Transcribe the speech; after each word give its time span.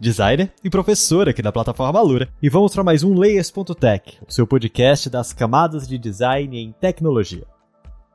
designer 0.00 0.52
e 0.62 0.70
professor 0.70 1.28
aqui 1.28 1.42
da 1.42 1.52
plataforma 1.52 2.00
Lura, 2.00 2.28
e 2.42 2.48
vamos 2.48 2.74
para 2.74 2.84
mais 2.84 3.02
um 3.02 3.18
Layers.tech, 3.18 4.18
o 4.26 4.32
seu 4.32 4.46
podcast 4.46 5.08
das 5.08 5.32
camadas 5.32 5.86
de 5.88 5.98
design 5.98 6.58
em 6.58 6.72
tecnologia. 6.72 7.46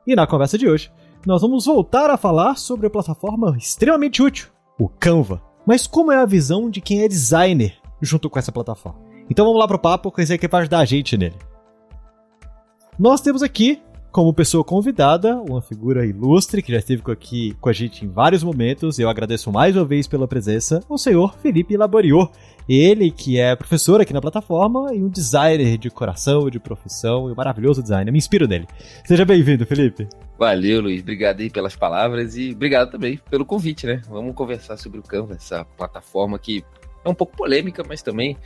E 0.06 0.14
na 0.14 0.26
conversa 0.26 0.58
de 0.58 0.68
hoje, 0.68 0.90
nós 1.26 1.42
vamos 1.42 1.66
voltar 1.66 2.10
a 2.10 2.16
falar 2.16 2.56
sobre 2.56 2.86
a 2.86 2.90
plataforma 2.90 3.56
extremamente 3.56 4.22
útil, 4.22 4.48
o 4.78 4.88
Canva. 4.88 5.42
Mas 5.66 5.86
como 5.86 6.10
é 6.10 6.18
a 6.18 6.26
visão 6.26 6.68
de 6.68 6.80
quem 6.80 7.02
é 7.02 7.08
designer 7.08 7.76
junto 8.00 8.28
com 8.28 8.38
essa 8.38 8.50
plataforma? 8.50 9.00
Então 9.30 9.44
vamos 9.44 9.60
lá 9.60 9.68
pro 9.68 9.78
papo, 9.78 10.10
que 10.10 10.20
esse 10.20 10.32
aqui 10.32 10.48
vai 10.48 10.62
ajudar 10.62 10.80
a 10.80 10.84
gente 10.84 11.16
nele. 11.16 11.36
Nós 12.98 13.20
temos 13.20 13.42
aqui 13.42 13.80
como 14.12 14.32
pessoa 14.34 14.62
convidada, 14.62 15.36
uma 15.36 15.62
figura 15.62 16.04
ilustre 16.04 16.62
que 16.62 16.70
já 16.70 16.78
esteve 16.78 17.02
aqui 17.10 17.56
com 17.58 17.70
a 17.70 17.72
gente 17.72 18.04
em 18.04 18.08
vários 18.08 18.44
momentos. 18.44 18.98
Eu 18.98 19.08
agradeço 19.08 19.50
mais 19.50 19.74
uma 19.74 19.86
vez 19.86 20.06
pela 20.06 20.28
presença, 20.28 20.80
o 20.86 20.98
senhor 20.98 21.34
Felipe 21.38 21.74
Laborior. 21.78 22.30
Ele 22.68 23.10
que 23.10 23.40
é 23.40 23.56
professor 23.56 24.02
aqui 24.02 24.12
na 24.12 24.20
plataforma 24.20 24.94
e 24.94 25.02
um 25.02 25.08
designer 25.08 25.78
de 25.78 25.88
coração, 25.90 26.50
de 26.50 26.60
profissão, 26.60 27.28
e 27.28 27.32
um 27.32 27.34
maravilhoso 27.34 27.82
designer. 27.82 28.12
Me 28.12 28.18
inspiro 28.18 28.46
nele. 28.46 28.66
Seja 29.06 29.24
bem-vindo, 29.24 29.64
Felipe. 29.64 30.06
Valeu, 30.38 30.82
Luiz. 30.82 31.00
Obrigado 31.00 31.40
aí 31.40 31.48
pelas 31.48 31.74
palavras 31.74 32.36
e 32.36 32.52
obrigado 32.52 32.90
também 32.90 33.18
pelo 33.30 33.46
convite, 33.46 33.86
né? 33.86 34.02
Vamos 34.10 34.34
conversar 34.34 34.76
sobre 34.76 35.00
o 35.00 35.02
Canva, 35.02 35.34
essa 35.34 35.64
plataforma 35.64 36.38
que 36.38 36.62
é 37.02 37.08
um 37.08 37.14
pouco 37.14 37.34
polêmica, 37.34 37.82
mas 37.88 38.02
também 38.02 38.36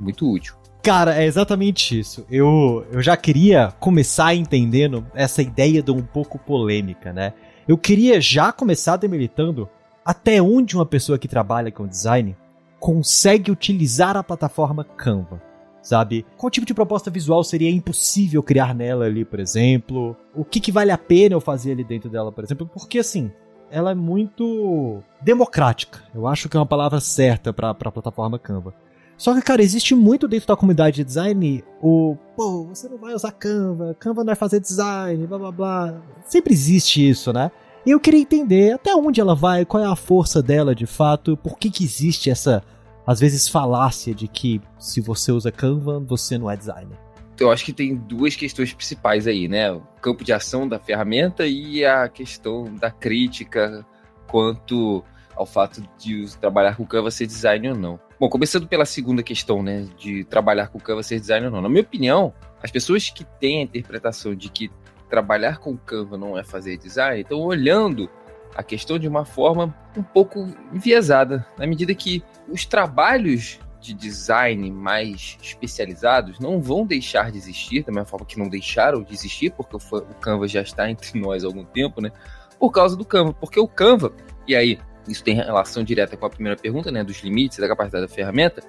muito 0.00 0.28
útil. 0.28 0.56
Cara, 0.84 1.16
é 1.16 1.24
exatamente 1.24 1.98
isso. 1.98 2.26
Eu, 2.30 2.86
eu 2.92 3.00
já 3.00 3.16
queria 3.16 3.72
começar 3.80 4.34
entendendo 4.34 5.06
essa 5.14 5.40
ideia 5.40 5.82
de 5.82 5.90
um 5.90 6.02
pouco 6.02 6.38
polêmica, 6.38 7.10
né? 7.10 7.32
Eu 7.66 7.78
queria 7.78 8.20
já 8.20 8.52
começar 8.52 8.98
demilitando 8.98 9.66
até 10.04 10.42
onde 10.42 10.76
uma 10.76 10.84
pessoa 10.84 11.18
que 11.18 11.26
trabalha 11.26 11.72
com 11.72 11.86
design 11.86 12.36
consegue 12.78 13.50
utilizar 13.50 14.14
a 14.14 14.22
plataforma 14.22 14.84
Canva, 14.84 15.40
sabe? 15.80 16.26
Qual 16.36 16.50
tipo 16.50 16.66
de 16.66 16.74
proposta 16.74 17.10
visual 17.10 17.42
seria 17.42 17.70
impossível 17.70 18.42
criar 18.42 18.74
nela 18.74 19.06
ali, 19.06 19.24
por 19.24 19.40
exemplo? 19.40 20.14
O 20.34 20.44
que, 20.44 20.60
que 20.60 20.70
vale 20.70 20.90
a 20.90 20.98
pena 20.98 21.34
eu 21.34 21.40
fazer 21.40 21.72
ali 21.72 21.82
dentro 21.82 22.10
dela, 22.10 22.30
por 22.30 22.44
exemplo? 22.44 22.68
Porque 22.70 22.98
assim, 22.98 23.32
ela 23.70 23.92
é 23.92 23.94
muito 23.94 25.02
democrática. 25.22 26.02
Eu 26.14 26.26
acho 26.26 26.46
que 26.46 26.58
é 26.58 26.60
uma 26.60 26.66
palavra 26.66 27.00
certa 27.00 27.54
para 27.54 27.70
a 27.70 27.74
plataforma 27.74 28.38
Canva. 28.38 28.74
Só 29.16 29.34
que, 29.34 29.42
cara, 29.42 29.62
existe 29.62 29.94
muito 29.94 30.26
dentro 30.26 30.48
da 30.48 30.56
comunidade 30.56 30.96
de 30.96 31.04
design 31.04 31.64
o, 31.80 32.16
pô, 32.36 32.64
você 32.64 32.88
não 32.88 32.98
vai 32.98 33.14
usar 33.14 33.32
Canva, 33.32 33.96
Canva 33.98 34.22
não 34.22 34.26
vai 34.26 34.34
fazer 34.34 34.60
design, 34.60 35.26
blá 35.26 35.38
blá 35.38 35.52
blá. 35.52 36.02
Sempre 36.26 36.52
existe 36.52 37.08
isso, 37.08 37.32
né? 37.32 37.50
E 37.86 37.90
eu 37.90 38.00
queria 38.00 38.20
entender 38.20 38.72
até 38.72 38.94
onde 38.94 39.20
ela 39.20 39.34
vai, 39.34 39.64
qual 39.64 39.82
é 39.82 39.86
a 39.86 39.94
força 39.94 40.42
dela 40.42 40.74
de 40.74 40.86
fato, 40.86 41.36
por 41.36 41.58
que 41.58 41.70
que 41.70 41.84
existe 41.84 42.30
essa, 42.30 42.62
às 43.06 43.20
vezes, 43.20 43.48
falácia 43.48 44.14
de 44.14 44.26
que 44.26 44.60
se 44.78 45.00
você 45.00 45.30
usa 45.30 45.52
Canva, 45.52 46.00
você 46.00 46.38
não 46.38 46.50
é 46.50 46.56
designer. 46.56 46.98
Eu 47.38 47.50
acho 47.50 47.64
que 47.64 47.72
tem 47.72 47.94
duas 47.94 48.36
questões 48.36 48.72
principais 48.72 49.26
aí, 49.26 49.48
né? 49.48 49.70
O 49.70 49.82
campo 50.00 50.24
de 50.24 50.32
ação 50.32 50.66
da 50.66 50.78
ferramenta 50.78 51.46
e 51.46 51.84
a 51.84 52.08
questão 52.08 52.74
da 52.76 52.90
crítica 52.90 53.84
quanto 54.26 55.04
ao 55.36 55.44
fato 55.44 55.82
de 55.98 56.26
trabalhar 56.38 56.76
com 56.76 56.86
Canva 56.86 57.10
ser 57.10 57.26
design 57.26 57.68
ou 57.70 57.76
não. 57.76 58.00
Bom, 58.18 58.28
começando 58.28 58.68
pela 58.68 58.84
segunda 58.84 59.24
questão, 59.24 59.60
né, 59.60 59.88
de 59.98 60.24
trabalhar 60.24 60.68
com 60.68 60.78
Canva 60.78 61.02
ser 61.02 61.18
design 61.18 61.46
ou 61.46 61.52
não. 61.52 61.60
Na 61.60 61.68
minha 61.68 61.82
opinião, 61.82 62.32
as 62.62 62.70
pessoas 62.70 63.10
que 63.10 63.24
têm 63.24 63.58
a 63.58 63.62
interpretação 63.62 64.36
de 64.36 64.48
que 64.48 64.70
trabalhar 65.10 65.58
com 65.58 65.76
Canva 65.76 66.16
não 66.16 66.38
é 66.38 66.44
fazer 66.44 66.78
design, 66.78 67.22
estão 67.22 67.40
olhando 67.40 68.08
a 68.54 68.62
questão 68.62 69.00
de 69.00 69.08
uma 69.08 69.24
forma 69.24 69.74
um 69.96 70.02
pouco 70.02 70.48
enviesada, 70.72 71.44
na 71.58 71.66
medida 71.66 71.92
que 71.92 72.22
os 72.48 72.64
trabalhos 72.64 73.58
de 73.80 73.92
design 73.92 74.70
mais 74.70 75.36
especializados 75.42 76.38
não 76.38 76.62
vão 76.62 76.86
deixar 76.86 77.32
de 77.32 77.36
existir, 77.36 77.82
da 77.82 77.92
mesma 77.92 78.06
forma 78.06 78.24
que 78.24 78.38
não 78.38 78.48
deixaram 78.48 79.02
de 79.02 79.12
existir, 79.12 79.50
porque 79.50 79.76
o 79.76 80.14
Canva 80.20 80.46
já 80.46 80.62
está 80.62 80.88
entre 80.88 81.18
nós 81.20 81.42
há 81.42 81.48
algum 81.48 81.64
tempo, 81.64 82.00
né? 82.00 82.12
Por 82.58 82.70
causa 82.70 82.96
do 82.96 83.04
Canva. 83.04 83.34
Porque 83.34 83.58
o 83.58 83.68
Canva, 83.68 84.12
e 84.46 84.54
aí 84.54 84.78
isso 85.08 85.22
tem 85.22 85.34
relação 85.34 85.82
direta 85.84 86.16
com 86.16 86.26
a 86.26 86.30
primeira 86.30 86.58
pergunta, 86.58 86.90
né, 86.90 87.04
dos 87.04 87.18
limites 87.18 87.58
da 87.58 87.68
capacidade 87.68 88.06
da 88.06 88.12
ferramenta, 88.12 88.62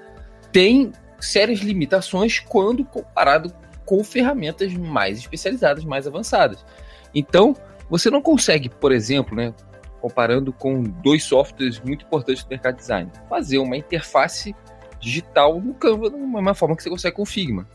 tem 0.52 0.92
sérias 1.20 1.60
limitações 1.60 2.40
quando 2.40 2.84
comparado 2.86 3.54
com 3.86 4.04
ferramentas 4.04 4.74
mais 4.74 5.18
especializadas, 5.18 5.86
mais 5.86 6.08
avançadas. 6.08 6.66
Então, 7.14 7.56
você 7.90 8.10
não 8.10 8.22
consegue, 8.22 8.70
por 8.70 8.92
exemplo, 8.92 9.36
né, 9.36 9.54
comparando 10.02 10.52
com 10.52 10.84
dois 10.84 11.24
softwares 11.24 11.80
muito 11.80 12.06
importantes 12.06 12.44
do 12.44 12.50
mercado 12.50 12.76
design, 12.76 13.12
fazer 13.30 13.58
uma 13.58 13.78
interface 13.78 14.56
digital 15.00 15.60
no 15.62 15.74
Canva 15.74 16.10
da 16.10 16.18
mesma 16.18 16.54
forma 16.54 16.76
que 16.76 16.84
você 16.84 16.90
consegue 16.90 17.16
com 17.16 17.26
Figma. 17.26 17.68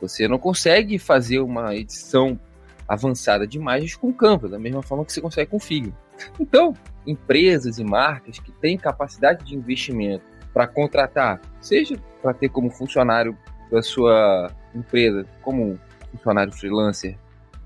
Você 0.00 0.26
não 0.26 0.38
consegue 0.38 0.98
fazer 0.98 1.38
uma 1.38 1.74
edição 1.74 2.38
avançada 2.88 3.46
de 3.46 3.56
imagens 3.56 3.94
com 3.94 4.12
Canva, 4.12 4.48
da 4.48 4.58
mesma 4.58 4.82
forma 4.82 5.04
que 5.04 5.12
você 5.12 5.20
consegue 5.20 5.50
com 5.50 5.58
Figma. 5.58 5.96
Então, 6.38 6.74
empresas 7.06 7.78
e 7.78 7.84
marcas 7.84 8.38
que 8.38 8.52
têm 8.52 8.76
capacidade 8.76 9.44
de 9.44 9.56
investimento 9.56 10.24
para 10.52 10.66
contratar, 10.66 11.40
seja 11.60 11.96
para 12.20 12.34
ter 12.34 12.48
como 12.48 12.70
funcionário 12.70 13.36
da 13.70 13.82
sua 13.82 14.50
empresa, 14.74 15.26
como 15.40 15.78
funcionário 16.10 16.52
freelancer, 16.52 17.16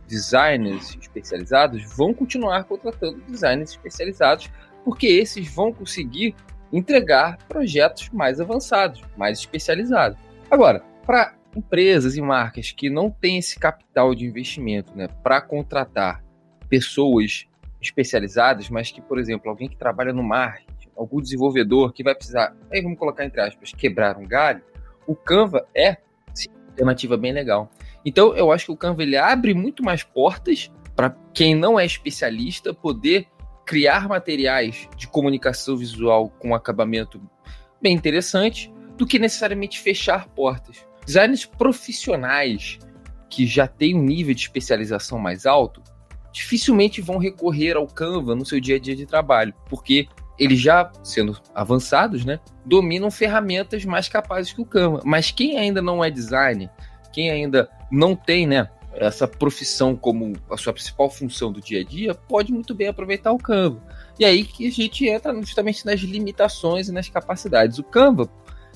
designers 0.06 0.96
especializados, 1.00 1.82
vão 1.96 2.14
continuar 2.14 2.64
contratando 2.64 3.20
designers 3.28 3.70
especializados, 3.70 4.50
porque 4.84 5.06
esses 5.08 5.52
vão 5.52 5.72
conseguir 5.72 6.34
entregar 6.72 7.38
projetos 7.48 8.08
mais 8.10 8.40
avançados, 8.40 9.02
mais 9.16 9.40
especializados. 9.40 10.18
Agora, 10.50 10.82
para 11.04 11.34
empresas 11.56 12.16
e 12.16 12.20
marcas 12.20 12.70
que 12.70 12.90
não 12.90 13.10
têm 13.10 13.38
esse 13.38 13.58
capital 13.58 14.14
de 14.14 14.24
investimento 14.24 14.94
né, 14.94 15.08
para 15.22 15.40
contratar 15.40 16.22
pessoas 16.68 17.46
especializadas, 17.86 18.68
mas 18.68 18.90
que, 18.90 19.00
por 19.00 19.18
exemplo, 19.18 19.50
alguém 19.50 19.68
que 19.68 19.76
trabalha 19.76 20.12
no 20.12 20.22
marketing, 20.22 20.88
algum 20.96 21.20
desenvolvedor 21.20 21.92
que 21.92 22.02
vai 22.02 22.14
precisar, 22.14 22.54
aí 22.72 22.80
vamos 22.80 22.98
colocar 22.98 23.24
entre 23.24 23.40
aspas, 23.40 23.72
quebrar 23.72 24.16
um 24.16 24.26
galho, 24.26 24.62
o 25.06 25.14
Canva 25.14 25.66
é 25.74 25.96
uma 26.48 26.70
alternativa 26.70 27.16
bem 27.16 27.32
legal. 27.32 27.70
Então, 28.04 28.36
eu 28.36 28.52
acho 28.52 28.66
que 28.66 28.72
o 28.72 28.76
Canva 28.76 29.02
ele 29.02 29.16
abre 29.16 29.54
muito 29.54 29.82
mais 29.82 30.02
portas 30.02 30.70
para 30.94 31.14
quem 31.34 31.54
não 31.54 31.78
é 31.78 31.84
especialista 31.84 32.72
poder 32.72 33.26
criar 33.64 34.08
materiais 34.08 34.88
de 34.96 35.08
comunicação 35.08 35.76
visual 35.76 36.30
com 36.38 36.54
acabamento 36.54 37.20
bem 37.82 37.92
interessante 37.92 38.72
do 38.96 39.06
que 39.06 39.18
necessariamente 39.18 39.80
fechar 39.80 40.28
portas. 40.28 40.86
Designers 41.04 41.44
profissionais 41.44 42.78
que 43.28 43.46
já 43.46 43.66
têm 43.66 43.94
um 43.94 44.02
nível 44.02 44.34
de 44.34 44.42
especialização 44.42 45.18
mais 45.18 45.46
alto 45.46 45.82
dificilmente 46.36 47.00
vão 47.00 47.16
recorrer 47.16 47.76
ao 47.76 47.86
Canva 47.86 48.34
no 48.34 48.44
seu 48.44 48.60
dia 48.60 48.76
a 48.76 48.78
dia 48.78 48.94
de 48.94 49.06
trabalho, 49.06 49.54
porque 49.70 50.06
eles 50.38 50.60
já, 50.60 50.92
sendo 51.02 51.34
avançados, 51.54 52.26
né, 52.26 52.38
dominam 52.62 53.10
ferramentas 53.10 53.86
mais 53.86 54.06
capazes 54.06 54.52
que 54.52 54.60
o 54.60 54.66
Canva. 54.66 55.00
Mas 55.02 55.30
quem 55.30 55.58
ainda 55.58 55.80
não 55.80 56.04
é 56.04 56.10
designer, 56.10 56.68
quem 57.10 57.30
ainda 57.30 57.70
não 57.90 58.14
tem, 58.14 58.46
né, 58.46 58.68
essa 58.92 59.26
profissão 59.26 59.96
como 59.96 60.34
a 60.50 60.58
sua 60.58 60.74
principal 60.74 61.08
função 61.08 61.50
do 61.50 61.60
dia 61.60 61.80
a 61.80 61.84
dia, 61.84 62.14
pode 62.14 62.52
muito 62.52 62.74
bem 62.74 62.88
aproveitar 62.88 63.32
o 63.32 63.38
Canva. 63.38 63.82
E 64.18 64.24
aí 64.24 64.44
que 64.44 64.66
a 64.66 64.70
gente 64.70 65.08
entra 65.08 65.34
justamente 65.40 65.86
nas 65.86 66.00
limitações 66.00 66.88
e 66.88 66.92
nas 66.92 67.08
capacidades. 67.08 67.78
O 67.78 67.82
Canva 67.82 68.28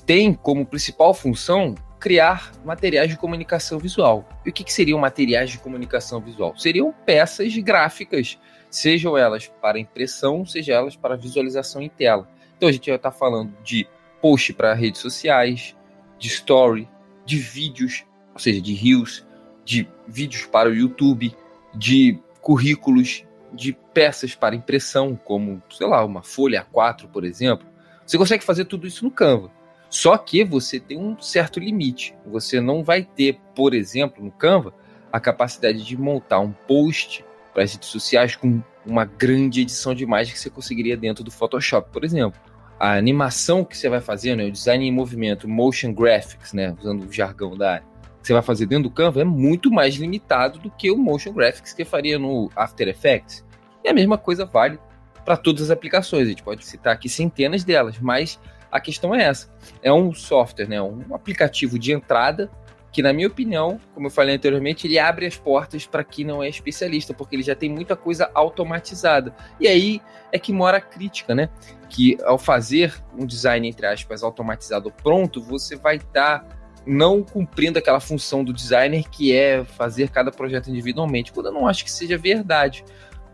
tem 0.03 0.33
como 0.33 0.65
principal 0.65 1.13
função 1.13 1.75
criar 2.01 2.51
materiais 2.65 3.11
de 3.11 3.15
comunicação 3.15 3.77
visual. 3.77 4.27
E 4.43 4.49
o 4.49 4.53
que, 4.53 4.63
que 4.63 4.73
seriam 4.73 4.97
materiais 4.97 5.51
de 5.51 5.59
comunicação 5.59 6.19
visual? 6.19 6.57
Seriam 6.57 6.91
peças 7.05 7.55
gráficas, 7.57 8.39
sejam 8.71 9.15
elas 9.15 9.47
para 9.61 9.79
impressão, 9.79 10.43
sejam 10.43 10.75
elas 10.75 10.95
para 10.95 11.15
visualização 11.15 11.79
em 11.79 11.89
tela. 11.89 12.27
Então 12.57 12.67
a 12.67 12.71
gente 12.71 12.87
já 12.87 12.95
está 12.95 13.11
falando 13.11 13.53
de 13.63 13.87
post 14.19 14.51
para 14.53 14.73
redes 14.73 14.99
sociais, 14.99 15.75
de 16.17 16.27
story, 16.27 16.89
de 17.23 17.37
vídeos, 17.37 18.03
ou 18.33 18.39
seja, 18.39 18.59
de 18.59 18.73
reels, 18.73 19.25
de 19.63 19.87
vídeos 20.07 20.47
para 20.47 20.69
o 20.69 20.73
YouTube, 20.73 21.35
de 21.73 22.19
currículos, 22.41 23.23
de 23.53 23.73
peças 23.93 24.33
para 24.33 24.55
impressão, 24.55 25.15
como, 25.15 25.61
sei 25.69 25.85
lá, 25.85 26.03
uma 26.03 26.23
folha 26.23 26.65
A4, 26.73 27.07
por 27.07 27.23
exemplo. 27.23 27.67
Você 28.07 28.17
consegue 28.17 28.43
fazer 28.43 28.65
tudo 28.65 28.87
isso 28.87 29.05
no 29.05 29.11
Canva. 29.11 29.51
Só 29.91 30.17
que 30.17 30.41
você 30.41 30.79
tem 30.79 30.97
um 30.97 31.19
certo 31.19 31.59
limite. 31.59 32.15
Você 32.25 32.61
não 32.61 32.81
vai 32.81 33.03
ter, 33.03 33.37
por 33.53 33.73
exemplo, 33.73 34.23
no 34.23 34.31
Canva, 34.31 34.73
a 35.11 35.19
capacidade 35.19 35.83
de 35.83 35.97
montar 35.97 36.39
um 36.39 36.53
post 36.53 37.25
para 37.53 37.63
as 37.63 37.73
redes 37.73 37.89
sociais 37.89 38.33
com 38.37 38.61
uma 38.85 39.03
grande 39.03 39.59
edição 39.59 39.93
de 39.93 40.01
imagem 40.01 40.31
que 40.33 40.39
você 40.39 40.49
conseguiria 40.49 40.95
dentro 40.95 41.25
do 41.25 41.29
Photoshop, 41.29 41.91
por 41.91 42.05
exemplo. 42.05 42.39
A 42.79 42.93
animação 42.93 43.65
que 43.65 43.77
você 43.77 43.89
vai 43.89 43.99
fazer, 43.99 44.33
né, 44.37 44.45
o 44.45 44.51
design 44.51 44.87
em 44.87 44.91
movimento, 44.93 45.45
motion 45.45 45.93
graphics, 45.93 46.53
né, 46.53 46.73
usando 46.79 47.03
o 47.03 47.11
jargão 47.11 47.57
da 47.57 47.73
área, 47.73 47.85
que 48.21 48.27
você 48.27 48.33
vai 48.33 48.41
fazer 48.41 48.67
dentro 48.67 48.83
do 48.83 48.95
Canva 48.95 49.19
é 49.19 49.25
muito 49.25 49.69
mais 49.69 49.95
limitado 49.95 50.57
do 50.59 50.71
que 50.71 50.89
o 50.89 50.97
motion 50.97 51.33
graphics 51.33 51.73
que 51.73 51.83
faria 51.83 52.17
no 52.17 52.49
After 52.55 52.87
Effects. 52.87 53.43
E 53.83 53.89
a 53.89 53.93
mesma 53.93 54.17
coisa 54.17 54.45
vale 54.45 54.79
para 55.25 55.35
todas 55.35 55.63
as 55.63 55.69
aplicações. 55.69 56.27
A 56.27 56.29
gente 56.29 56.43
pode 56.43 56.65
citar 56.65 56.93
aqui 56.93 57.09
centenas 57.09 57.65
delas, 57.65 57.99
mas 57.99 58.39
a 58.71 58.79
questão 58.79 59.13
é 59.13 59.23
essa. 59.23 59.53
É 59.83 59.91
um 59.91 60.13
software, 60.13 60.67
né, 60.67 60.81
um 60.81 61.13
aplicativo 61.13 61.77
de 61.77 61.91
entrada 61.91 62.49
que, 62.91 63.01
na 63.01 63.13
minha 63.13 63.27
opinião, 63.27 63.79
como 63.93 64.07
eu 64.07 64.11
falei 64.11 64.35
anteriormente, 64.35 64.85
ele 64.85 64.99
abre 64.99 65.25
as 65.25 65.37
portas 65.37 65.85
para 65.85 66.03
quem 66.03 66.25
não 66.25 66.43
é 66.43 66.49
especialista, 66.49 67.13
porque 67.13 67.35
ele 67.35 67.43
já 67.43 67.55
tem 67.55 67.69
muita 67.69 67.95
coisa 67.95 68.29
automatizada. 68.33 69.33
E 69.59 69.67
aí 69.67 70.01
é 70.31 70.37
que 70.37 70.51
mora 70.51 70.77
a 70.77 70.81
crítica, 70.81 71.33
né? 71.33 71.49
Que 71.89 72.17
ao 72.23 72.37
fazer 72.37 72.93
um 73.17 73.25
design, 73.25 73.67
entre 73.67 73.85
aspas, 73.85 74.23
automatizado 74.23 74.91
pronto, 74.91 75.41
você 75.41 75.77
vai 75.77 75.95
estar 75.95 76.39
tá 76.39 76.57
não 76.85 77.23
cumprindo 77.23 77.79
aquela 77.79 77.99
função 77.99 78.43
do 78.43 78.51
designer 78.51 79.07
que 79.09 79.33
é 79.33 79.63
fazer 79.63 80.09
cada 80.09 80.31
projeto 80.31 80.69
individualmente, 80.69 81.31
quando 81.31 81.45
eu 81.45 81.53
não 81.53 81.67
acho 81.67 81.85
que 81.85 81.91
seja 81.91 82.17
verdade. 82.17 82.83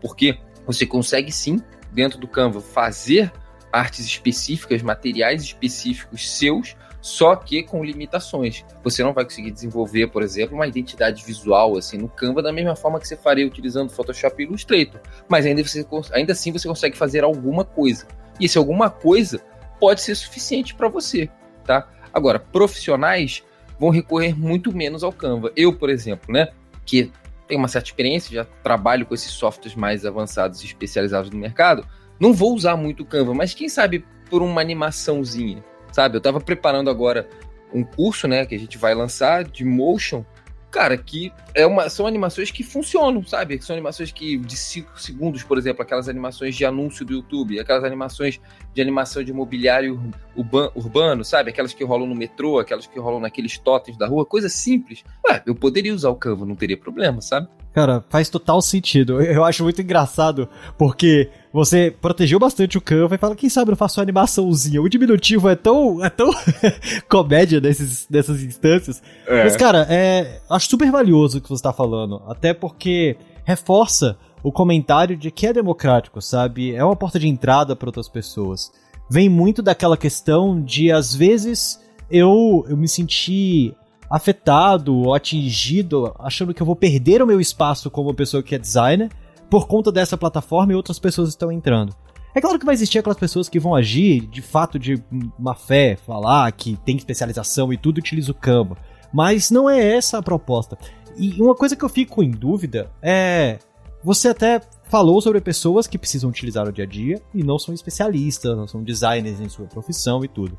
Porque 0.00 0.38
você 0.66 0.86
consegue 0.86 1.32
sim, 1.32 1.60
dentro 1.90 2.18
do 2.18 2.28
Canva, 2.28 2.60
fazer 2.60 3.32
artes 3.72 4.04
específicas, 4.06 4.82
materiais 4.82 5.42
específicos 5.42 6.36
seus, 6.36 6.76
só 7.00 7.36
que 7.36 7.62
com 7.62 7.84
limitações. 7.84 8.64
Você 8.82 9.02
não 9.02 9.12
vai 9.12 9.24
conseguir 9.24 9.50
desenvolver, 9.50 10.08
por 10.08 10.22
exemplo, 10.22 10.54
uma 10.54 10.66
identidade 10.66 11.24
visual 11.24 11.76
assim 11.76 11.96
no 11.96 12.08
Canva 12.08 12.42
da 12.42 12.52
mesma 12.52 12.74
forma 12.74 12.98
que 12.98 13.06
você 13.06 13.16
faria 13.16 13.46
utilizando 13.46 13.90
Photoshop 13.90 14.42
e 14.42 14.46
Illustrator, 14.46 15.00
mas 15.28 15.46
ainda, 15.46 15.62
você, 15.62 15.86
ainda 16.12 16.32
assim 16.32 16.52
você 16.52 16.66
consegue 16.66 16.96
fazer 16.96 17.24
alguma 17.24 17.64
coisa. 17.64 18.06
E 18.40 18.46
esse 18.46 18.58
alguma 18.58 18.90
coisa 18.90 19.40
pode 19.78 20.00
ser 20.00 20.14
suficiente 20.14 20.74
para 20.74 20.88
você, 20.88 21.30
tá? 21.64 21.88
Agora, 22.12 22.38
profissionais 22.38 23.42
vão 23.78 23.90
recorrer 23.90 24.36
muito 24.36 24.72
menos 24.72 25.04
ao 25.04 25.12
Canva. 25.12 25.52
Eu, 25.54 25.72
por 25.72 25.88
exemplo, 25.88 26.32
né, 26.32 26.48
que 26.84 27.12
tenho 27.46 27.60
uma 27.60 27.68
certa 27.68 27.88
experiência, 27.88 28.34
já 28.34 28.44
trabalho 28.62 29.06
com 29.06 29.14
esses 29.14 29.30
softwares 29.30 29.74
mais 29.74 30.04
avançados 30.04 30.62
e 30.62 30.66
especializados 30.66 31.30
no 31.30 31.38
mercado, 31.38 31.86
não 32.20 32.32
vou 32.32 32.54
usar 32.54 32.76
muito 32.76 33.02
o 33.02 33.06
Canva, 33.06 33.34
mas 33.34 33.54
quem 33.54 33.68
sabe 33.68 34.04
por 34.28 34.42
uma 34.42 34.60
animaçãozinha, 34.60 35.64
sabe? 35.92 36.16
Eu 36.16 36.18
estava 36.18 36.40
preparando 36.40 36.90
agora 36.90 37.28
um 37.72 37.84
curso, 37.84 38.26
né, 38.26 38.46
que 38.46 38.54
a 38.54 38.58
gente 38.58 38.78
vai 38.78 38.94
lançar 38.94 39.44
de 39.44 39.64
motion 39.64 40.24
cara, 40.70 40.96
que 40.96 41.32
é 41.54 41.66
uma, 41.66 41.88
são 41.88 42.06
animações 42.06 42.50
que 42.50 42.62
funcionam, 42.62 43.24
sabe? 43.24 43.60
São 43.62 43.74
animações 43.74 44.12
que 44.12 44.36
de 44.38 44.56
5 44.56 45.00
segundos, 45.00 45.42
por 45.42 45.58
exemplo, 45.58 45.82
aquelas 45.82 46.08
animações 46.08 46.54
de 46.54 46.64
anúncio 46.64 47.04
do 47.04 47.12
YouTube, 47.14 47.58
aquelas 47.58 47.84
animações 47.84 48.40
de 48.74 48.82
animação 48.82 49.22
de 49.24 49.32
mobiliário 49.32 50.00
urban, 50.36 50.70
urbano, 50.74 51.24
sabe? 51.24 51.50
Aquelas 51.50 51.72
que 51.72 51.84
rolam 51.84 52.06
no 52.06 52.14
metrô, 52.14 52.58
aquelas 52.58 52.86
que 52.86 52.98
rolam 52.98 53.20
naqueles 53.20 53.58
totens 53.58 53.96
da 53.96 54.06
rua, 54.06 54.26
coisa 54.26 54.48
simples. 54.48 55.04
Ué, 55.26 55.42
eu 55.46 55.54
poderia 55.54 55.94
usar 55.94 56.10
o 56.10 56.16
Canva, 56.16 56.44
não 56.44 56.54
teria 56.54 56.76
problema, 56.76 57.20
sabe? 57.20 57.48
Cara, 57.78 58.04
faz 58.10 58.28
total 58.28 58.60
sentido. 58.60 59.22
Eu 59.22 59.44
acho 59.44 59.62
muito 59.62 59.80
engraçado, 59.80 60.48
porque 60.76 61.30
você 61.52 61.94
protegeu 62.02 62.36
bastante 62.36 62.76
o 62.76 62.80
Canva 62.80 63.14
e 63.14 63.18
fala, 63.18 63.36
quem 63.36 63.48
sabe 63.48 63.70
eu 63.70 63.76
faço 63.76 64.00
uma 64.00 64.02
animaçãozinha. 64.02 64.82
O 64.82 64.88
diminutivo 64.88 65.48
é 65.48 65.54
tão, 65.54 66.04
é 66.04 66.10
tão 66.10 66.28
comédia 67.08 67.60
nesses, 67.60 68.08
nessas 68.10 68.42
instâncias. 68.42 69.00
É. 69.28 69.44
Mas, 69.44 69.56
cara, 69.56 69.86
é, 69.88 70.40
acho 70.50 70.68
super 70.68 70.90
valioso 70.90 71.38
o 71.38 71.40
que 71.40 71.48
você 71.48 71.54
está 71.54 71.72
falando. 71.72 72.20
Até 72.26 72.52
porque 72.52 73.16
reforça 73.44 74.18
o 74.42 74.50
comentário 74.50 75.16
de 75.16 75.30
que 75.30 75.46
é 75.46 75.52
democrático, 75.52 76.20
sabe? 76.20 76.74
É 76.74 76.82
uma 76.82 76.96
porta 76.96 77.16
de 77.16 77.28
entrada 77.28 77.76
para 77.76 77.90
outras 77.90 78.08
pessoas. 78.08 78.72
Vem 79.08 79.28
muito 79.28 79.62
daquela 79.62 79.96
questão 79.96 80.60
de, 80.60 80.90
às 80.90 81.14
vezes, 81.14 81.80
eu, 82.10 82.66
eu 82.68 82.76
me 82.76 82.88
senti 82.88 83.72
afetado 84.10 84.96
ou 84.96 85.14
atingido, 85.14 86.14
achando 86.18 86.54
que 86.54 86.62
eu 86.62 86.66
vou 86.66 86.76
perder 86.76 87.22
o 87.22 87.26
meu 87.26 87.40
espaço 87.40 87.90
como 87.90 88.14
pessoa 88.14 88.42
que 88.42 88.54
é 88.54 88.58
designer 88.58 89.10
por 89.50 89.66
conta 89.66 89.90
dessa 89.90 90.16
plataforma 90.16 90.72
e 90.72 90.76
outras 90.76 90.98
pessoas 90.98 91.30
estão 91.30 91.50
entrando. 91.50 91.94
É 92.34 92.40
claro 92.40 92.58
que 92.58 92.66
vai 92.66 92.74
existir 92.74 92.98
aquelas 92.98 93.18
pessoas 93.18 93.48
que 93.48 93.58
vão 93.58 93.74
agir 93.74 94.26
de 94.26 94.42
fato 94.42 94.78
de 94.78 95.02
má 95.38 95.54
fé, 95.54 95.96
falar 95.96 96.50
que 96.52 96.76
tem 96.84 96.96
especialização 96.96 97.72
e 97.72 97.76
tudo 97.76 97.98
utiliza 97.98 98.30
o 98.30 98.34
Canva. 98.34 98.76
Mas 99.12 99.50
não 99.50 99.68
é 99.68 99.96
essa 99.96 100.18
a 100.18 100.22
proposta. 100.22 100.78
E 101.16 101.40
uma 101.40 101.54
coisa 101.54 101.74
que 101.74 101.84
eu 101.84 101.88
fico 101.88 102.22
em 102.22 102.30
dúvida 102.30 102.90
é. 103.02 103.58
Você 104.04 104.28
até 104.28 104.60
falou 104.84 105.20
sobre 105.20 105.40
pessoas 105.40 105.88
que 105.88 105.98
precisam 105.98 106.30
utilizar 106.30 106.64
no 106.64 106.72
dia 106.72 106.84
a 106.84 106.86
dia 106.86 107.20
e 107.34 107.42
não 107.42 107.58
são 107.58 107.74
especialistas, 107.74 108.56
não 108.56 108.68
são 108.68 108.84
designers 108.84 109.40
em 109.40 109.48
sua 109.48 109.66
profissão 109.66 110.24
e 110.24 110.28
tudo. 110.28 110.56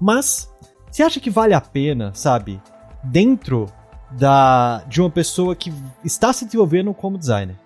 Mas 0.00 0.50
você 0.90 1.02
acha 1.02 1.20
que 1.20 1.28
vale 1.28 1.52
a 1.52 1.60
pena, 1.60 2.12
sabe, 2.14 2.58
dentro 3.02 3.66
da 4.10 4.82
de 4.88 5.00
uma 5.00 5.10
pessoa 5.10 5.54
que 5.54 5.72
está 6.04 6.32
se 6.32 6.44
desenvolvendo 6.44 6.92
como 6.94 7.18
designer, 7.18 7.56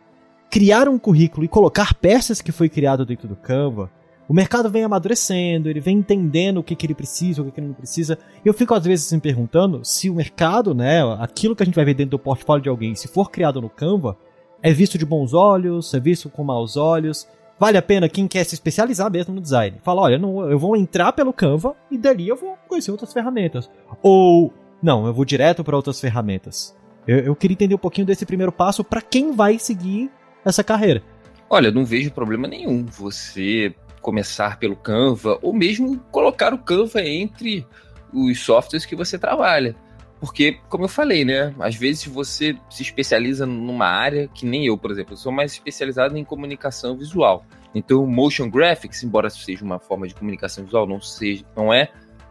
criar 0.51 0.89
um 0.89 0.99
currículo 0.99 1.45
e 1.45 1.49
colocar 1.49 1.95
peças 1.95 2.41
que 2.41 2.53
foi 2.53 2.69
criado 2.69 3.07
dentro 3.07 3.29
do 3.29 3.37
Canva, 3.37 3.91
o 4.29 4.35
mercado 4.35 4.71
vem 4.71 4.85
amadurecendo, 4.85 5.69
ele 5.69 5.81
vem 5.81 5.99
entendendo 5.99 6.59
o 6.59 6.63
que, 6.63 6.75
que 6.75 6.87
ele 6.87 6.95
precisa, 6.95 7.43
o 7.43 7.45
que, 7.45 7.53
que 7.53 7.61
ele 7.61 7.69
não 7.69 7.75
precisa. 7.75 8.19
Eu 8.45 8.55
fico 8.55 8.75
às 8.75 8.85
vezes 8.85 9.13
me 9.13 9.21
perguntando 9.21 9.85
se 9.85 10.09
o 10.09 10.15
mercado, 10.15 10.75
né, 10.75 11.03
aquilo 11.19 11.55
que 11.55 11.63
a 11.63 11.67
gente 11.67 11.75
vai 11.75 11.85
ver 11.85 11.95
dentro 11.95 12.13
do 12.13 12.19
portfólio 12.19 12.63
de 12.63 12.69
alguém, 12.69 12.95
se 12.95 13.09
for 13.09 13.31
criado 13.31 13.61
no 13.61 13.69
Canva, 13.69 14.17
é 14.63 14.73
visto 14.73 14.97
de 14.97 15.05
bons 15.05 15.35
olhos, 15.35 15.93
é 15.93 16.01
visto 16.01 16.31
com 16.31 16.45
maus 16.45 16.77
olhos. 16.77 17.27
Vale 17.59 17.77
a 17.77 17.83
pena 17.83 18.09
quem 18.09 18.27
quer 18.27 18.45
se 18.45 18.55
especializar 18.55 19.11
mesmo 19.11 19.35
no 19.35 19.41
design. 19.41 19.79
Fala, 19.83 20.03
olha, 20.03 20.19
não, 20.19 20.49
eu 20.51 20.59
vou 20.59 20.77
entrar 20.77 21.13
pelo 21.13 21.33
Canva 21.33 21.75
e 21.91 21.99
dali 21.99 22.29
eu 22.29 22.37
vou 22.37 22.57
conhecer 22.69 22.91
outras 22.91 23.13
ferramentas. 23.13 23.69
Ou, 24.03 24.53
não, 24.83 25.07
eu 25.07 25.15
vou 25.15 25.25
direto 25.25 25.63
para 25.63 25.77
outras 25.77 26.01
ferramentas. 26.01 26.77
Eu, 27.07 27.19
eu, 27.19 27.37
queria 27.37 27.55
entender 27.55 27.75
um 27.75 27.79
pouquinho 27.79 28.07
desse 28.07 28.27
primeiro 28.27 28.53
passo 28.53 28.85
para 28.85 29.01
quem 29.01 29.33
vai 29.33 29.59
seguir 29.59 30.11
essa 30.45 30.63
carreira. 30.63 31.03
Olha, 31.49 31.71
não 31.71 31.85
vejo 31.85 32.11
problema 32.11 32.49
nenhum 32.49 32.85
você 32.87 33.75
começar 34.01 34.59
pelo 34.59 34.77
Canva 34.77 35.39
ou 35.43 35.53
mesmo 35.53 35.99
colocar 36.11 36.53
o 36.53 36.59
Canva 36.59 37.03
entre 37.03 37.67
os 38.13 38.41
softwares 38.41 38.85
que 38.85 38.97
você 38.97 39.19
trabalha. 39.19 39.77
Porque, 40.21 40.59
como 40.69 40.85
eu 40.85 40.89
falei, 40.89 41.25
né? 41.25 41.53
Às 41.59 41.75
vezes 41.75 42.07
você 42.07 42.57
se 42.71 42.83
especializa 42.83 43.45
numa 43.45 43.87
área 43.87 44.29
que 44.29 44.47
nem 44.47 44.67
eu, 44.67 44.79
por 44.79 44.93
exemplo. 44.93 45.15
Eu 45.15 45.17
sou 45.17 45.33
mais 45.33 45.53
especializado 45.53 46.17
em 46.17 46.25
comunicação 46.25 46.97
visual. 46.97 47.45
Então, 47.75 48.07
motion 48.07 48.49
graphics, 48.49 49.03
embora 49.03 49.29
seja 49.29 49.65
uma 49.65 49.81
forma 49.81 50.07
de 50.07 50.15
comunicação 50.15 50.65
visual, 50.65 50.87
não 50.87 51.01
seja, 51.01 51.45
não 51.57 51.73
é 51.73 51.91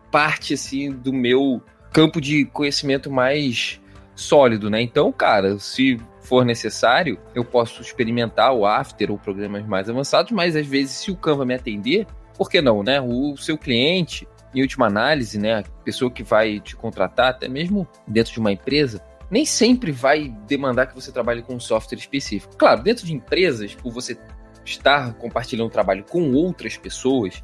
parte 0.10 0.54
assim 0.54 0.92
do 0.92 1.12
meu 1.12 1.62
campo 1.92 2.22
de 2.22 2.46
conhecimento 2.46 3.12
mais 3.12 3.80
sólido, 4.16 4.70
né? 4.70 4.82
Então, 4.82 5.12
cara, 5.12 5.58
se 5.60 6.00
for 6.22 6.46
necessário, 6.46 7.20
eu 7.36 7.44
posso 7.44 7.82
experimentar 7.82 8.54
o 8.54 8.66
After 8.66 9.12
ou 9.12 9.18
programas 9.18 9.66
mais 9.66 9.90
avançados, 9.90 10.32
mas 10.32 10.56
às 10.56 10.66
vezes, 10.66 10.92
se 10.92 11.12
o 11.12 11.16
Canva 11.16 11.46
me 11.46 11.54
atender, 11.54 12.08
por 12.38 12.50
que 12.50 12.62
não, 12.62 12.84
né? 12.84 13.02
O 13.02 13.36
seu 13.36 13.58
cliente, 13.58 14.28
em 14.54 14.62
última 14.62 14.88
análise, 14.88 15.38
né, 15.38 15.60
a 15.60 15.64
pessoa 15.84 16.12
que 16.12 16.24
vai 16.24 16.60
te 16.60 16.76
contratar, 16.76 17.30
até 17.30 17.48
mesmo 17.48 17.88
dentro 18.08 18.34
de 18.34 18.40
uma 18.40 18.52
empresa, 18.52 19.02
nem 19.30 19.46
sempre 19.46 19.92
vai 19.92 20.30
demandar 20.46 20.88
que 20.88 20.96
você 20.96 21.12
trabalhe 21.12 21.42
com 21.42 21.56
um 21.56 21.60
software 21.60 21.98
específico. 21.98 22.56
Claro, 22.58 22.84
dentro 22.84 23.06
de 23.06 23.14
empresas, 23.14 23.74
por 23.74 23.92
você 23.92 24.18
estar 24.66 25.14
compartilhando 25.14 25.70
trabalho 25.70 26.04
com 26.04 26.34
outras 26.34 26.78
pessoas, 26.78 27.42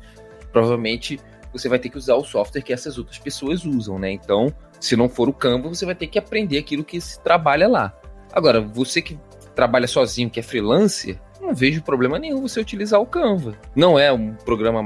provavelmente 0.51 1.19
você 1.57 1.69
vai 1.69 1.79
ter 1.79 1.89
que 1.89 1.97
usar 1.97 2.15
o 2.15 2.23
software 2.23 2.61
que 2.61 2.73
essas 2.73 2.97
outras 2.97 3.17
pessoas 3.17 3.65
usam, 3.65 3.97
né? 3.97 4.11
Então, 4.11 4.53
se 4.79 4.95
não 4.95 5.09
for 5.09 5.29
o 5.29 5.33
Canva, 5.33 5.69
você 5.69 5.85
vai 5.85 5.95
ter 5.95 6.07
que 6.07 6.19
aprender 6.19 6.57
aquilo 6.57 6.83
que 6.83 6.99
se 6.99 7.19
trabalha 7.21 7.67
lá. 7.67 7.93
Agora, 8.31 8.61
você 8.61 9.01
que 9.01 9.19
trabalha 9.55 9.87
sozinho, 9.87 10.29
que 10.29 10.39
é 10.39 10.43
freelancer, 10.43 11.19
não 11.41 11.53
vejo 11.53 11.81
problema 11.81 12.19
nenhum 12.19 12.41
você 12.41 12.59
utilizar 12.59 12.99
o 12.99 13.05
Canva. 13.05 13.57
Não 13.75 13.97
é 13.97 14.11
um 14.11 14.33
programa 14.33 14.81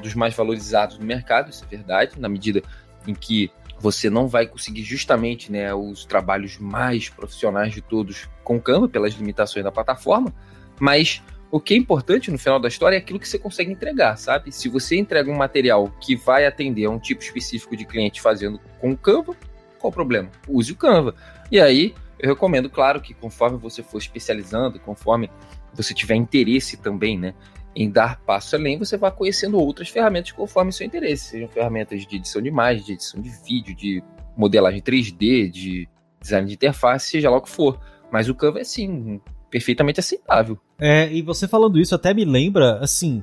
dos 0.00 0.14
mais 0.14 0.34
valorizados 0.34 0.98
no 0.98 1.04
mercado, 1.04 1.50
isso 1.50 1.64
é 1.64 1.66
verdade, 1.66 2.18
na 2.18 2.28
medida 2.28 2.62
em 3.06 3.14
que 3.14 3.50
você 3.78 4.10
não 4.10 4.28
vai 4.28 4.46
conseguir 4.46 4.82
justamente 4.82 5.50
né, 5.50 5.74
os 5.74 6.04
trabalhos 6.04 6.58
mais 6.58 7.08
profissionais 7.08 7.72
de 7.72 7.80
todos 7.80 8.28
com 8.44 8.60
Canva, 8.60 8.88
pelas 8.88 9.14
limitações 9.14 9.64
da 9.64 9.72
plataforma, 9.72 10.32
mas 10.78 11.22
o 11.50 11.60
que 11.60 11.74
é 11.74 11.76
importante 11.76 12.30
no 12.30 12.38
final 12.38 12.60
da 12.60 12.68
história 12.68 12.96
é 12.96 12.98
aquilo 12.98 13.18
que 13.18 13.28
você 13.28 13.38
consegue 13.38 13.72
entregar, 13.72 14.16
sabe? 14.16 14.52
Se 14.52 14.68
você 14.68 14.96
entrega 14.96 15.30
um 15.30 15.36
material 15.36 15.92
que 16.00 16.14
vai 16.14 16.46
atender 16.46 16.84
a 16.84 16.90
um 16.90 16.98
tipo 16.98 17.22
específico 17.22 17.76
de 17.76 17.84
cliente 17.84 18.20
fazendo 18.20 18.60
com 18.80 18.92
o 18.92 18.96
Canva, 18.96 19.34
qual 19.78 19.90
o 19.90 19.94
problema? 19.94 20.30
Use 20.48 20.72
o 20.72 20.76
Canva. 20.76 21.14
E 21.50 21.58
aí, 21.60 21.94
eu 22.18 22.28
recomendo, 22.28 22.70
claro, 22.70 23.00
que 23.00 23.14
conforme 23.14 23.58
você 23.58 23.82
for 23.82 23.98
especializando, 23.98 24.78
conforme 24.78 25.28
você 25.74 25.92
tiver 25.92 26.14
interesse 26.14 26.76
também, 26.76 27.18
né, 27.18 27.34
em 27.74 27.90
dar 27.90 28.20
passo 28.20 28.54
além, 28.56 28.78
você 28.78 28.96
vai 28.96 29.10
conhecendo 29.10 29.58
outras 29.58 29.88
ferramentas 29.88 30.32
conforme 30.32 30.72
seu 30.72 30.86
interesse, 30.86 31.30
sejam 31.30 31.48
ferramentas 31.48 32.06
de 32.06 32.16
edição 32.16 32.42
de 32.42 32.48
imagem, 32.48 32.84
de 32.84 32.92
edição 32.92 33.20
de 33.20 33.30
vídeo, 33.44 33.74
de 33.74 34.02
modelagem 34.36 34.80
3D, 34.80 35.50
de 35.50 35.88
design 36.20 36.46
de 36.46 36.54
interface, 36.54 37.10
seja 37.10 37.30
lá 37.30 37.38
o 37.38 37.42
que 37.42 37.50
for. 37.50 37.80
Mas 38.10 38.28
o 38.28 38.34
Canva 38.34 38.60
é 38.60 38.64
sim, 38.64 39.20
perfeitamente 39.50 40.00
aceitável. 40.00 40.58
É, 40.78 41.12
e 41.12 41.22
você 41.22 41.48
falando 41.48 41.78
isso 41.78 41.94
até 41.94 42.14
me 42.14 42.24
lembra, 42.24 42.78
assim, 42.78 43.22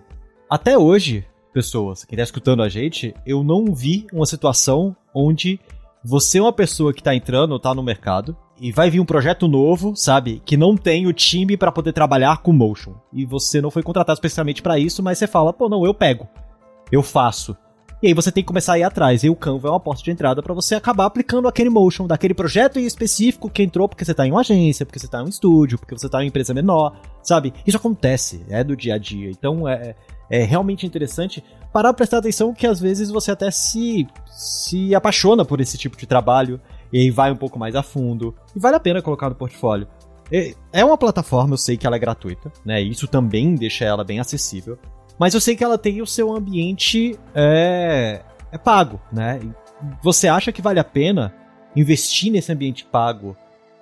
até 0.50 0.78
hoje, 0.78 1.26
pessoas, 1.54 2.06
quem 2.06 2.18
tá 2.18 2.24
escutando 2.24 2.62
a 2.62 2.70
gente, 2.70 3.14
eu 3.26 3.44
não 3.44 3.74
vi 3.74 4.06
uma 4.14 4.26
situação 4.26 4.96
onde 5.14 5.60
você 6.04 6.38
é 6.38 6.42
uma 6.42 6.54
pessoa 6.54 6.94
que 6.94 7.04
tá 7.04 7.16
entrando, 7.16 7.60
tá 7.60 7.74
no 7.74 7.84
mercado, 7.84 8.36
e 8.60 8.72
vai 8.72 8.90
vir 8.90 9.00
um 9.00 9.06
projeto 9.06 9.48
novo, 9.48 9.96
sabe, 9.96 10.42
que 10.46 10.58
não 10.58 10.76
tem 10.76 11.06
o 11.06 11.14
time 11.14 11.58
para 11.58 11.72
poder 11.72 11.94
trabalhar 11.94 12.38
com 12.42 12.54
motion. 12.54 12.94
E 13.12 13.26
você 13.26 13.62
não 13.62 13.70
foi 13.72 13.84
contratado 13.84 14.16
especialmente 14.16 14.62
para 14.62 14.80
isso, 14.80 15.04
mas 15.04 15.18
você 15.18 15.28
fala, 15.28 15.54
pô, 15.54 15.68
não, 15.70 15.86
eu 15.86 15.94
pego. 15.94 16.28
Eu 16.92 17.04
faço. 17.04 17.56
E 18.01 18.08
aí 18.08 18.13
você 18.13 18.32
tem 18.32 18.44
que 18.44 18.48
começar 18.48 18.74
a 18.74 18.80
ir 18.80 18.84
atrás. 18.84 19.24
E 19.24 19.30
o 19.30 19.36
Canva 19.36 19.70
é 19.70 19.72
uma 19.72 19.80
porta 19.80 20.04
de 20.04 20.12
entrada 20.12 20.44
para 20.44 20.54
você 20.54 20.75
acabar 20.75 21.06
aplicando 21.06 21.48
aquele 21.48 21.70
motion 21.70 22.06
daquele 22.06 22.34
projeto 22.34 22.77
em 22.77 22.86
específico 22.86 23.50
que 23.50 23.63
entrou 23.63 23.89
porque 23.89 24.06
você 24.06 24.13
tá 24.13 24.25
em 24.27 24.32
uma 24.32 24.42
agência, 24.42 24.86
porque 24.86 25.00
você 25.00 25.08
tá 25.08 25.22
em 25.22 25.25
um 25.25 25.30
estúdio, 25.30 25.80
porque 25.80 25.98
você 25.98 26.08
tá 26.08 26.20
em 26.20 26.25
uma 26.25 26.27
empresa 26.27 26.54
menor, 26.54 26.96
sabe? 27.24 27.54
Isso 27.66 27.77
acontece, 27.77 28.46
é 28.50 28.63
do 28.63 28.75
dia 28.75 28.96
a 28.96 28.98
dia. 29.00 29.32
Então 29.32 29.68
é, 29.68 29.96
é 30.30 30.44
realmente 30.44 30.86
interessante 30.86 31.44
parar 31.74 31.89
pra 31.89 31.98
prestar 31.98 32.20
atenção 32.20 32.54
que 32.54 32.68
às 32.68 32.80
vezes 32.80 33.10
você 33.10 33.32
até 33.32 33.50
se, 33.50 34.08
se 34.27 34.94
apaixona 34.94 35.44
por 35.44 35.60
esse 35.60 35.77
tipo 35.77 35.98
de 35.98 36.06
trabalho 36.06 36.62
e 36.94 37.10
vai 37.10 37.32
um 37.32 37.36
pouco 37.36 37.58
mais 37.58 37.75
a 37.75 37.82
fundo. 37.82 38.36
E 38.56 38.60
vale 38.60 38.75
a 38.75 38.80
pena 38.80 39.01
colocar 39.01 39.27
no 39.27 39.36
portfólio. 39.36 39.88
É 40.74 40.84
uma 40.84 40.98
plataforma, 40.98 41.54
eu 41.54 41.58
sei 41.58 41.77
que 41.77 41.88
ela 41.88 41.96
é 41.96 42.00
gratuita, 42.00 42.51
né? 42.66 42.82
Isso 42.82 43.08
também 43.08 43.56
deixa 43.56 43.86
ela 43.86 44.04
bem 44.04 44.20
acessível. 44.20 44.77
Mas 45.20 45.34
eu 45.34 45.42
sei 45.42 45.56
que 45.56 45.64
ela 45.64 45.78
tem 45.78 46.02
o 46.02 46.08
seu 46.08 46.32
ambiente 46.32 47.18
é, 47.34 48.22
é 48.52 48.58
pago, 48.58 49.00
né? 49.12 49.40
Você 50.02 50.28
acha 50.28 50.52
que 50.52 50.62
vale 50.62 50.80
a 50.80 50.84
pena 50.84 51.34
investir 51.76 52.32
nesse 52.32 52.52
ambiente 52.52 52.86
pago 52.86 53.36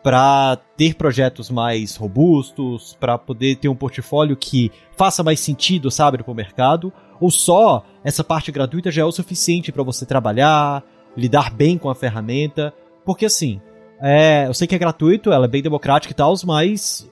para 0.03 0.57
ter 0.77 0.93
projetos 0.93 1.49
mais 1.49 1.95
robustos, 1.95 2.95
para 2.99 3.17
poder 3.17 3.55
ter 3.55 3.69
um 3.69 3.75
portfólio 3.75 4.37
que 4.37 4.71
faça 4.95 5.23
mais 5.23 5.39
sentido, 5.39 5.89
sabe, 5.89 6.19
para 6.21 6.31
o 6.31 6.35
mercado? 6.35 6.93
Ou 7.19 7.31
só 7.31 7.83
essa 8.03 8.23
parte 8.23 8.51
gratuita 8.51 8.91
já 8.91 9.01
é 9.01 9.05
o 9.05 9.11
suficiente 9.11 9.71
para 9.71 9.81
você 9.81 10.05
trabalhar, 10.05 10.83
lidar 11.17 11.51
bem 11.51 11.77
com 11.77 11.89
a 11.89 11.95
ferramenta? 11.95 12.71
Porque 13.03 13.25
assim, 13.25 13.59
é, 13.99 14.47
eu 14.47 14.53
sei 14.53 14.67
que 14.67 14.75
é 14.75 14.79
gratuito, 14.79 15.31
ela 15.31 15.45
é 15.45 15.49
bem 15.49 15.63
democrática 15.63 16.11
e 16.11 16.15
tal, 16.15 16.35
mas 16.45 17.11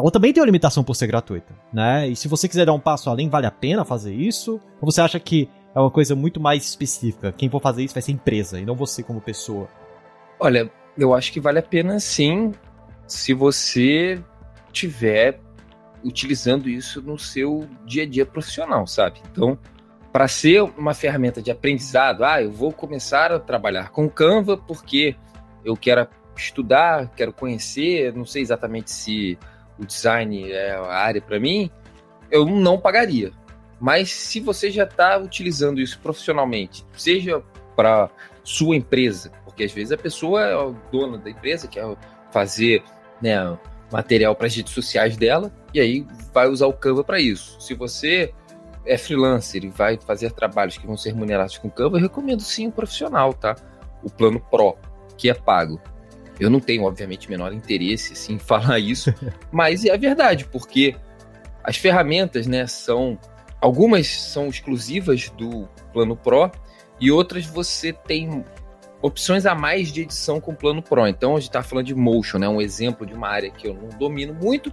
ela 0.00 0.10
também 0.10 0.32
tem 0.32 0.40
uma 0.40 0.46
limitação 0.46 0.82
por 0.82 0.94
ser 0.94 1.06
gratuita, 1.06 1.54
né? 1.72 2.08
E 2.08 2.16
se 2.16 2.28
você 2.28 2.48
quiser 2.48 2.66
dar 2.66 2.72
um 2.72 2.80
passo 2.80 3.10
além, 3.10 3.28
vale 3.28 3.46
a 3.46 3.50
pena 3.50 3.84
fazer 3.84 4.14
isso? 4.14 4.60
Ou 4.80 4.90
você 4.90 5.00
acha 5.00 5.20
que 5.20 5.48
é 5.74 5.78
uma 5.78 5.90
coisa 5.90 6.14
muito 6.14 6.40
mais 6.40 6.64
específica? 6.64 7.32
Quem 7.32 7.48
for 7.48 7.60
fazer 7.60 7.84
isso 7.84 7.94
vai 7.94 8.02
ser 8.02 8.12
empresa 8.12 8.58
e 8.58 8.64
não 8.64 8.74
você 8.74 9.02
como 9.02 9.20
pessoa? 9.20 9.68
Olha, 10.38 10.70
eu 10.96 11.14
acho 11.14 11.32
que 11.32 11.40
vale 11.40 11.58
a 11.58 11.62
pena 11.62 12.00
sim, 12.00 12.52
se 13.06 13.34
você 13.34 14.22
tiver 14.72 15.38
utilizando 16.02 16.68
isso 16.68 17.02
no 17.02 17.18
seu 17.18 17.68
dia 17.84 18.04
a 18.04 18.06
dia 18.06 18.24
profissional, 18.24 18.86
sabe? 18.86 19.20
Então, 19.30 19.58
para 20.12 20.26
ser 20.26 20.62
uma 20.62 20.94
ferramenta 20.94 21.42
de 21.42 21.50
aprendizado, 21.50 22.24
ah, 22.24 22.42
eu 22.42 22.50
vou 22.50 22.72
começar 22.72 23.30
a 23.30 23.38
trabalhar 23.38 23.90
com 23.90 24.08
Canva 24.08 24.56
porque 24.56 25.14
eu 25.64 25.76
quero 25.76 26.08
estudar, 26.36 27.10
quero 27.14 27.32
conhecer, 27.32 28.14
não 28.14 28.24
sei 28.24 28.42
exatamente 28.42 28.90
se 28.90 29.38
o 29.80 29.86
design 29.86 30.52
é 30.52 30.72
a 30.72 30.92
área 30.92 31.20
para 31.20 31.40
mim, 31.40 31.70
eu 32.30 32.44
não 32.44 32.78
pagaria. 32.78 33.32
Mas 33.80 34.12
se 34.12 34.40
você 34.40 34.70
já 34.70 34.84
está 34.84 35.16
utilizando 35.16 35.80
isso 35.80 35.98
profissionalmente, 36.00 36.84
seja 36.94 37.42
para 37.74 38.10
sua 38.44 38.76
empresa, 38.76 39.32
porque 39.44 39.64
às 39.64 39.72
vezes 39.72 39.92
a 39.92 39.96
pessoa 39.96 40.42
é 40.42 40.56
o 40.56 40.74
dono 40.92 41.16
da 41.16 41.30
empresa, 41.30 41.66
quer 41.66 41.96
fazer 42.30 42.82
né, 43.22 43.58
material 43.90 44.34
para 44.36 44.46
as 44.46 44.54
redes 44.54 44.74
sociais 44.74 45.16
dela, 45.16 45.50
e 45.72 45.80
aí 45.80 46.06
vai 46.32 46.46
usar 46.46 46.66
o 46.66 46.72
Canva 46.74 47.02
para 47.02 47.18
isso. 47.18 47.58
Se 47.60 47.74
você 47.74 48.34
é 48.84 48.98
freelancer 48.98 49.64
e 49.64 49.68
vai 49.68 49.98
fazer 49.98 50.30
trabalhos 50.32 50.76
que 50.76 50.86
vão 50.86 50.96
ser 50.96 51.10
remunerados 51.10 51.56
com 51.56 51.70
Canva, 51.70 51.96
eu 51.96 52.02
recomendo 52.02 52.42
sim 52.42 52.68
o 52.68 52.72
profissional, 52.72 53.32
tá? 53.32 53.56
O 54.02 54.10
plano 54.10 54.40
Pro, 54.50 54.76
que 55.16 55.30
é 55.30 55.34
pago. 55.34 55.80
Eu 56.40 56.48
não 56.48 56.58
tenho, 56.58 56.84
obviamente, 56.84 57.28
menor 57.28 57.52
interesse 57.52 58.14
assim, 58.14 58.34
em 58.34 58.38
falar 58.40 58.78
isso, 58.78 59.14
mas 59.52 59.84
é 59.84 59.92
a 59.92 59.96
verdade, 59.96 60.46
porque 60.46 60.96
as 61.62 61.76
ferramentas, 61.76 62.46
né, 62.46 62.66
são. 62.66 63.18
Algumas 63.60 64.08
são 64.08 64.48
exclusivas 64.48 65.28
do 65.36 65.68
plano 65.92 66.16
Pro 66.16 66.50
e 66.98 67.10
outras 67.10 67.44
você 67.44 67.92
tem 67.92 68.42
opções 69.02 69.44
a 69.44 69.54
mais 69.54 69.92
de 69.92 70.00
edição 70.00 70.40
com 70.40 70.52
o 70.52 70.56
plano 70.56 70.82
Pro. 70.82 71.06
Então 71.06 71.32
a 71.32 71.40
gente 71.40 71.50
está 71.50 71.62
falando 71.62 71.84
de 71.84 71.94
motion, 71.94 72.38
né? 72.38 72.48
Um 72.48 72.60
exemplo 72.60 73.06
de 73.06 73.12
uma 73.12 73.28
área 73.28 73.50
que 73.50 73.68
eu 73.68 73.74
não 73.74 73.90
domino 73.98 74.32
muito, 74.32 74.72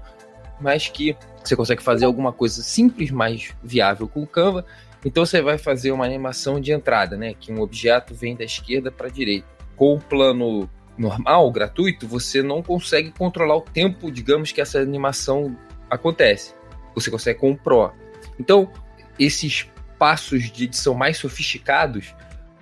mas 0.61 0.87
que 0.87 1.17
você 1.43 1.53
consegue 1.53 1.83
fazer 1.83 2.05
alguma 2.05 2.31
coisa 2.31 2.63
simples, 2.63 3.11
mais 3.11 3.53
viável 3.61 4.07
com 4.07 4.23
o 4.23 4.27
Canva. 4.27 4.65
Então 5.05 5.25
você 5.25 5.41
vai 5.41 5.57
fazer 5.57 5.91
uma 5.91 6.05
animação 6.05 6.59
de 6.59 6.71
entrada, 6.71 7.17
né? 7.17 7.33
Que 7.33 7.51
um 7.51 7.59
objeto 7.59 8.15
vem 8.15 8.37
da 8.37 8.45
esquerda 8.45 8.89
para 8.89 9.07
a 9.07 9.11
direita. 9.11 9.47
Com 9.75 9.95
o 9.95 9.99
plano 9.99 10.69
normal, 10.97 11.51
gratuito, 11.51 12.07
você 12.07 12.41
não 12.41 12.61
consegue 12.61 13.11
controlar 13.11 13.55
o 13.57 13.61
tempo, 13.61 14.11
digamos, 14.11 14.51
que 14.51 14.59
essa 14.59 14.79
animação 14.79 15.55
acontece. 15.89 16.53
Você 16.95 17.11
consegue 17.11 17.39
com 17.39 17.51
o 17.51 17.57
Pro. 17.57 17.91
Então, 18.39 18.71
esses 19.19 19.69
passos 19.97 20.51
de 20.51 20.65
edição 20.65 20.93
mais 20.93 21.17
sofisticados 21.17 22.15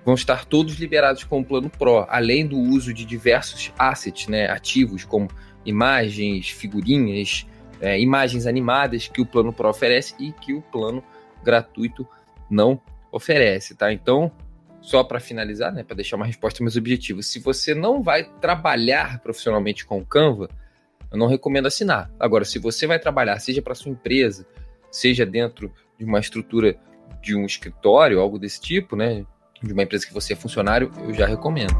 vão 0.04 0.14
estar 0.14 0.44
todos 0.44 0.74
liberados 0.74 1.24
com 1.24 1.40
o 1.40 1.44
plano 1.44 1.68
Pro, 1.68 2.06
além 2.08 2.46
do 2.46 2.58
uso 2.58 2.94
de 2.94 3.04
diversos 3.04 3.72
assets, 3.78 4.28
né, 4.28 4.48
ativos, 4.48 5.04
como 5.04 5.28
imagens, 5.64 6.48
figurinhas, 6.48 7.46
é, 7.80 7.98
imagens 8.00 8.46
animadas 8.46 9.08
que 9.08 9.20
o 9.20 9.26
plano 9.26 9.52
Pro 9.52 9.68
oferece 9.68 10.14
e 10.18 10.32
que 10.32 10.54
o 10.54 10.62
plano 10.62 11.02
gratuito 11.42 12.06
não 12.48 12.80
oferece, 13.10 13.74
tá? 13.74 13.92
Então, 13.92 14.30
só 14.86 15.02
para 15.02 15.18
finalizar, 15.18 15.72
né, 15.72 15.82
para 15.82 15.96
deixar 15.96 16.14
uma 16.14 16.26
resposta 16.26 16.58
aos 16.58 16.60
meus 16.60 16.76
objetivos, 16.76 17.26
se 17.26 17.40
você 17.40 17.74
não 17.74 18.04
vai 18.04 18.22
trabalhar 18.40 19.18
profissionalmente 19.18 19.84
com 19.84 19.98
o 19.98 20.06
Canva, 20.06 20.48
eu 21.10 21.18
não 21.18 21.26
recomendo 21.26 21.66
assinar. 21.66 22.08
Agora, 22.20 22.44
se 22.44 22.60
você 22.60 22.86
vai 22.86 22.96
trabalhar, 23.00 23.36
seja 23.40 23.60
para 23.60 23.74
sua 23.74 23.90
empresa, 23.90 24.46
seja 24.88 25.26
dentro 25.26 25.72
de 25.98 26.04
uma 26.04 26.20
estrutura 26.20 26.76
de 27.20 27.34
um 27.34 27.44
escritório, 27.44 28.20
algo 28.20 28.38
desse 28.38 28.60
tipo, 28.60 28.94
né, 28.94 29.26
de 29.60 29.72
uma 29.72 29.82
empresa 29.82 30.06
que 30.06 30.14
você 30.14 30.34
é 30.34 30.36
funcionário, 30.36 30.92
eu 31.02 31.12
já 31.12 31.26
recomendo. 31.26 31.74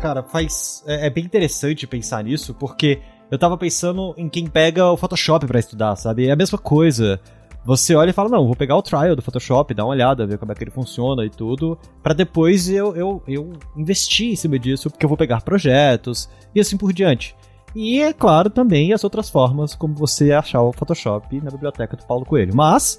Cara, 0.00 0.22
faz 0.22 0.82
é, 0.86 1.08
é 1.08 1.10
bem 1.10 1.24
interessante 1.24 1.86
pensar 1.86 2.24
nisso, 2.24 2.54
porque 2.54 3.02
eu 3.30 3.38
tava 3.38 3.58
pensando 3.58 4.14
em 4.16 4.26
quem 4.26 4.46
pega 4.46 4.86
o 4.86 4.96
Photoshop 4.96 5.46
para 5.46 5.58
estudar, 5.58 5.96
sabe? 5.96 6.28
É 6.28 6.32
a 6.32 6.36
mesma 6.36 6.56
coisa. 6.56 7.20
Você 7.68 7.94
olha 7.94 8.08
e 8.08 8.14
fala, 8.14 8.30
não, 8.30 8.46
vou 8.46 8.56
pegar 8.56 8.76
o 8.76 8.82
trial 8.82 9.14
do 9.14 9.20
Photoshop, 9.20 9.74
dar 9.74 9.84
uma 9.84 9.90
olhada, 9.90 10.26
ver 10.26 10.38
como 10.38 10.50
é 10.50 10.54
que 10.54 10.64
ele 10.64 10.70
funciona 10.70 11.22
e 11.26 11.28
tudo, 11.28 11.78
para 12.02 12.14
depois 12.14 12.66
eu, 12.70 12.96
eu, 12.96 13.22
eu 13.28 13.52
investir 13.76 14.32
em 14.32 14.36
cima 14.36 14.58
disso, 14.58 14.88
porque 14.88 15.04
eu 15.04 15.08
vou 15.08 15.18
pegar 15.18 15.42
projetos 15.42 16.30
e 16.54 16.60
assim 16.60 16.78
por 16.78 16.94
diante. 16.94 17.36
E, 17.76 18.00
é 18.00 18.10
claro, 18.14 18.48
também 18.48 18.94
as 18.94 19.04
outras 19.04 19.28
formas 19.28 19.74
como 19.74 19.94
você 19.94 20.32
achar 20.32 20.62
o 20.62 20.72
Photoshop 20.72 21.42
na 21.42 21.50
biblioteca 21.50 21.94
do 21.94 22.06
Paulo 22.06 22.24
Coelho. 22.24 22.56
Mas, 22.56 22.98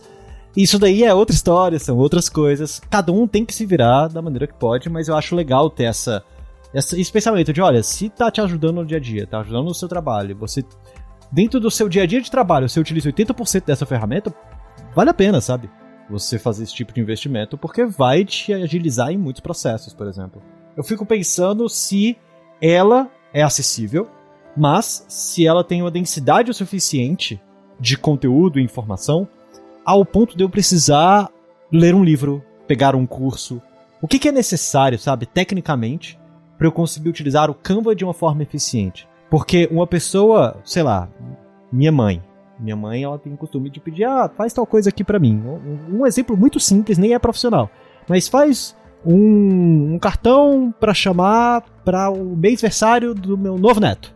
isso 0.56 0.78
daí 0.78 1.04
é 1.04 1.12
outra 1.16 1.36
história, 1.36 1.80
são 1.80 1.98
outras 1.98 2.30
coisas. 2.30 2.80
Cada 2.92 3.12
um 3.12 3.28
tem 3.28 3.44
que 3.44 3.56
se 3.56 3.66
virar 3.66 4.08
da 4.08 4.22
maneira 4.22 4.46
que 4.46 4.54
pode, 4.54 4.88
mas 4.88 5.08
eu 5.08 5.18
acho 5.18 5.36
legal 5.36 5.68
ter 5.72 5.86
essa, 5.86 6.24
esse 6.72 7.12
pensamento 7.12 7.52
de, 7.52 7.60
olha, 7.60 7.82
se 7.82 8.08
tá 8.08 8.30
te 8.30 8.40
ajudando 8.40 8.76
no 8.76 8.86
dia 8.86 8.98
a 8.98 9.02
dia, 9.02 9.26
tá 9.26 9.40
ajudando 9.40 9.66
no 9.66 9.74
seu 9.74 9.90
trabalho, 9.90 10.38
você 10.38 10.64
dentro 11.32 11.60
do 11.60 11.72
seu 11.72 11.90
dia 11.90 12.04
a 12.04 12.06
dia 12.06 12.22
de 12.22 12.30
trabalho, 12.30 12.70
você 12.70 12.80
utiliza 12.80 13.12
80% 13.12 13.66
dessa 13.66 13.86
ferramenta, 13.88 14.32
vale 14.96 15.10
a 15.10 15.14
pena, 15.14 15.42
sabe? 15.42 15.70
Você 16.10 16.40
fazer 16.40 16.64
esse 16.64 16.74
tipo 16.74 16.94
de 16.94 17.02
investimento, 17.02 17.58
porque 17.58 17.86
vai 17.86 18.26
te 18.26 18.54
agilizar 18.54 19.12
em 19.12 19.18
muitos 19.18 19.42
processos, 19.42 19.94
por 19.94 20.08
exemplo. 20.08 20.42
Eu 20.76 20.84
fico 20.84 21.06
pensando 21.06 21.68
se 21.70 22.18
ela 22.62 23.10
é 23.34 23.44
acessível, 23.44 24.10
mas 24.56 25.06
se 25.08 25.46
ela 25.46 25.64
tem 25.64 25.82
uma 25.82 25.92
densidade 25.92 26.52
o 26.52 26.54
suficiente 26.54 27.42
de 27.80 27.98
conteúdo 27.98 28.60
e 28.60 28.64
informação, 28.64 29.28
ao 29.86 30.04
ponto 30.04 30.36
de 30.36 30.44
eu 30.44 30.50
precisar 30.50 31.30
ler 31.72 31.96
um 31.96 32.04
livro, 32.04 32.44
pegar 32.68 32.96
um 32.96 33.06
curso. 33.06 33.62
O 34.02 34.08
que, 34.08 34.20
que 34.20 34.30
é 34.30 34.32
necessário, 34.32 35.00
sabe, 35.00 35.26
tecnicamente, 35.26 36.20
para 36.58 36.68
eu 36.68 36.72
conseguir 36.72 37.10
utilizar 37.10 37.50
o 37.50 37.56
Canva 37.56 37.96
de 37.96 38.04
uma 38.04 38.14
forma 38.14 38.44
eficiente? 38.44 39.08
Porque 39.30 39.68
uma 39.72 39.88
pessoa, 39.88 40.60
sei 40.64 40.84
lá, 40.84 41.08
minha 41.72 41.92
mãe, 41.92 42.22
minha 42.60 42.76
mãe, 42.76 43.04
ela 43.04 43.18
tem 43.18 43.34
o 43.34 43.38
costume 43.38 43.70
de 43.70 43.80
pedir, 43.80 44.04
ah, 44.04 44.30
faz 44.36 44.54
tal 44.54 44.66
coisa 44.66 44.90
aqui 44.90 45.04
para 45.04 45.20
mim. 45.20 45.42
Um, 45.46 46.00
um, 46.00 46.06
exemplo 46.06 46.36
muito 46.36 46.60
simples, 46.60 46.98
nem 46.98 47.14
é 47.14 47.20
profissional. 47.20 47.70
Mas 48.08 48.28
faz 48.28 48.76
um, 49.06 49.94
um 49.94 50.00
cartão 50.00 50.74
para 50.80 50.94
chamar 50.94 51.64
para 51.86 52.10
o 52.10 52.36
mês-versário 52.36 53.14
do 53.14 53.38
meu 53.38 53.58
novo 53.58 53.80
neto. 53.80 54.14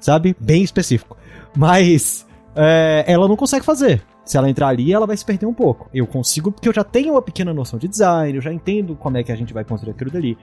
Sabe? 0.00 0.34
Bem 0.40 0.62
específico. 0.62 1.16
Mas 1.56 2.26
é, 2.56 3.04
ela 3.06 3.28
não 3.28 3.36
consegue 3.36 3.64
fazer. 3.64 4.02
Se 4.24 4.36
ela 4.36 4.48
entrar 4.48 4.68
ali, 4.68 4.92
ela 4.92 5.06
vai 5.06 5.16
se 5.16 5.24
perder 5.24 5.46
um 5.46 5.54
pouco. 5.54 5.88
Eu 5.92 6.06
consigo 6.06 6.52
porque 6.52 6.68
eu 6.68 6.72
já 6.72 6.84
tenho 6.84 7.12
uma 7.12 7.22
pequena 7.22 7.52
noção 7.52 7.78
de 7.78 7.88
design, 7.88 8.36
eu 8.36 8.42
já 8.42 8.52
entendo 8.52 8.94
como 8.94 9.16
é 9.16 9.22
que 9.22 9.32
a 9.32 9.36
gente 9.36 9.52
vai 9.52 9.64
construir 9.64 9.92
aquilo 9.92 10.10
dali. 10.10 10.38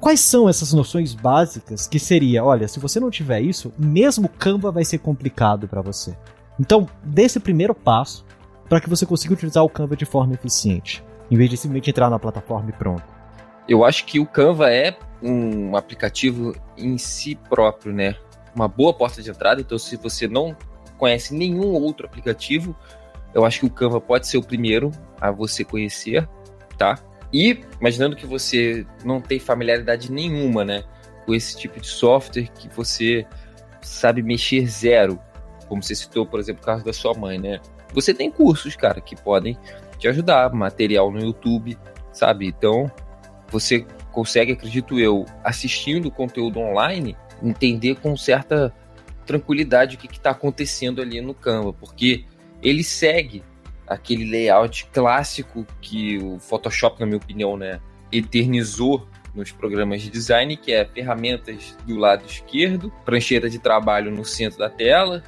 Quais 0.00 0.20
são 0.20 0.48
essas 0.48 0.72
noções 0.72 1.12
básicas 1.12 1.86
que 1.86 1.98
seria, 1.98 2.44
olha, 2.44 2.68
se 2.68 2.78
você 2.78 3.00
não 3.00 3.10
tiver 3.10 3.40
isso, 3.40 3.72
mesmo 3.76 4.28
Canva 4.28 4.70
vai 4.70 4.84
ser 4.84 4.98
complicado 4.98 5.66
para 5.66 5.82
você. 5.82 6.16
Então, 6.58 6.88
dê 7.02 7.22
esse 7.22 7.38
primeiro 7.40 7.74
passo 7.74 8.24
para 8.68 8.80
que 8.80 8.88
você 8.88 9.06
consiga 9.06 9.34
utilizar 9.34 9.64
o 9.64 9.68
Canva 9.68 9.96
de 9.96 10.04
forma 10.04 10.34
eficiente, 10.34 11.04
em 11.30 11.36
vez 11.36 11.48
de 11.48 11.56
simplesmente 11.56 11.90
entrar 11.90 12.10
na 12.10 12.18
plataforma 12.18 12.70
e 12.70 12.72
pronto. 12.72 13.04
Eu 13.68 13.84
acho 13.84 14.04
que 14.04 14.18
o 14.18 14.26
Canva 14.26 14.70
é 14.70 14.96
um 15.22 15.76
aplicativo 15.76 16.54
em 16.76 16.96
si 16.98 17.34
próprio, 17.48 17.92
né? 17.92 18.16
Uma 18.54 18.66
boa 18.66 18.92
porta 18.92 19.22
de 19.22 19.30
entrada. 19.30 19.60
Então, 19.60 19.78
se 19.78 19.96
você 19.96 20.26
não 20.26 20.56
conhece 20.96 21.34
nenhum 21.34 21.72
outro 21.72 22.06
aplicativo, 22.06 22.74
eu 23.34 23.44
acho 23.44 23.60
que 23.60 23.66
o 23.66 23.70
Canva 23.70 24.00
pode 24.00 24.26
ser 24.26 24.38
o 24.38 24.42
primeiro 24.42 24.90
a 25.20 25.30
você 25.30 25.64
conhecer, 25.64 26.28
tá? 26.76 26.98
E 27.32 27.60
imaginando 27.78 28.16
que 28.16 28.26
você 28.26 28.86
não 29.04 29.20
tem 29.20 29.38
familiaridade 29.38 30.10
nenhuma, 30.10 30.64
né, 30.64 30.82
com 31.26 31.34
esse 31.34 31.56
tipo 31.56 31.78
de 31.78 31.86
software 31.86 32.48
que 32.54 32.68
você 32.68 33.26
sabe 33.82 34.22
mexer 34.22 34.66
zero, 34.66 35.20
como 35.68 35.82
você 35.82 35.94
citou, 35.94 36.26
por 36.26 36.40
exemplo, 36.40 36.62
o 36.62 36.66
caso 36.66 36.84
da 36.84 36.92
sua 36.92 37.14
mãe, 37.14 37.38
né? 37.38 37.60
Você 37.92 38.12
tem 38.12 38.30
cursos, 38.30 38.76
cara, 38.76 39.00
que 39.00 39.16
podem 39.16 39.58
te 39.98 40.08
ajudar, 40.08 40.52
material 40.52 41.10
no 41.10 41.20
YouTube, 41.20 41.78
sabe? 42.12 42.46
Então, 42.46 42.90
você 43.48 43.86
consegue, 44.12 44.52
acredito 44.52 44.98
eu, 44.98 45.24
assistindo 45.44 46.10
conteúdo 46.10 46.58
online, 46.58 47.16
entender 47.42 47.96
com 47.96 48.16
certa 48.16 48.74
tranquilidade 49.24 49.96
o 49.96 49.98
que 49.98 50.06
está 50.06 50.30
acontecendo 50.30 51.02
ali 51.02 51.20
no 51.20 51.34
Canva, 51.34 51.72
porque 51.72 52.24
ele 52.62 52.82
segue 52.82 53.42
aquele 53.86 54.24
layout 54.24 54.86
clássico 54.92 55.66
que 55.80 56.18
o 56.18 56.38
Photoshop, 56.38 57.00
na 57.00 57.06
minha 57.06 57.18
opinião, 57.18 57.56
né, 57.56 57.80
eternizou 58.10 59.06
nos 59.34 59.52
programas 59.52 60.02
de 60.02 60.10
design, 60.10 60.56
que 60.56 60.72
é 60.72 60.84
ferramentas 60.84 61.76
do 61.86 61.96
lado 61.96 62.24
esquerdo, 62.26 62.92
prancheta 63.04 63.48
de 63.48 63.58
trabalho 63.58 64.10
no 64.10 64.24
centro 64.24 64.58
da 64.58 64.68
tela, 64.68 65.22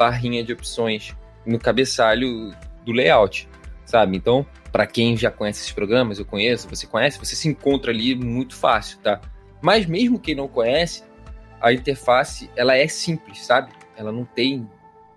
barrinha 0.00 0.42
de 0.42 0.54
opções 0.54 1.14
no 1.44 1.58
cabeçalho 1.58 2.56
do 2.86 2.92
layout, 2.92 3.46
sabe? 3.84 4.16
Então, 4.16 4.46
para 4.72 4.86
quem 4.86 5.14
já 5.14 5.30
conhece 5.30 5.60
esses 5.60 5.72
programas, 5.72 6.18
eu 6.18 6.24
conheço, 6.24 6.66
você 6.66 6.86
conhece, 6.86 7.18
você 7.18 7.36
se 7.36 7.46
encontra 7.46 7.90
ali 7.90 8.14
muito 8.14 8.56
fácil, 8.56 8.98
tá? 9.00 9.20
Mas 9.60 9.84
mesmo 9.84 10.18
quem 10.18 10.34
não 10.34 10.48
conhece, 10.48 11.04
a 11.60 11.70
interface, 11.70 12.48
ela 12.56 12.74
é 12.74 12.88
simples, 12.88 13.44
sabe? 13.44 13.72
Ela 13.94 14.10
não 14.10 14.24
tem 14.24 14.66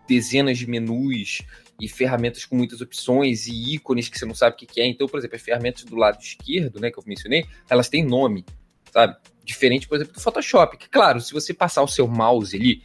dezenas 0.05 0.57
de 0.57 0.67
menus, 0.67 1.45
e 1.79 1.87
ferramentas 1.87 2.45
com 2.45 2.55
muitas 2.55 2.81
opções 2.81 3.47
e 3.47 3.73
ícones 3.73 4.07
que 4.07 4.17
você 4.17 4.25
não 4.25 4.35
sabe 4.35 4.55
o 4.55 4.57
que 4.57 4.79
é. 4.79 4.87
Então, 4.87 5.07
por 5.07 5.17
exemplo, 5.17 5.35
as 5.35 5.41
ferramentas 5.41 5.83
do 5.83 5.95
lado 5.95 6.19
esquerdo, 6.21 6.79
né, 6.79 6.91
que 6.91 6.99
eu 6.99 7.03
mencionei, 7.05 7.45
elas 7.69 7.89
têm 7.89 8.05
nome, 8.05 8.45
sabe? 8.91 9.15
Diferente, 9.43 9.87
por 9.87 9.95
exemplo, 9.95 10.13
do 10.13 10.21
Photoshop. 10.21 10.77
Que, 10.77 10.87
claro, 10.87 11.19
se 11.19 11.33
você 11.33 11.53
passar 11.53 11.81
o 11.81 11.87
seu 11.87 12.07
mouse 12.07 12.55
ali 12.55 12.83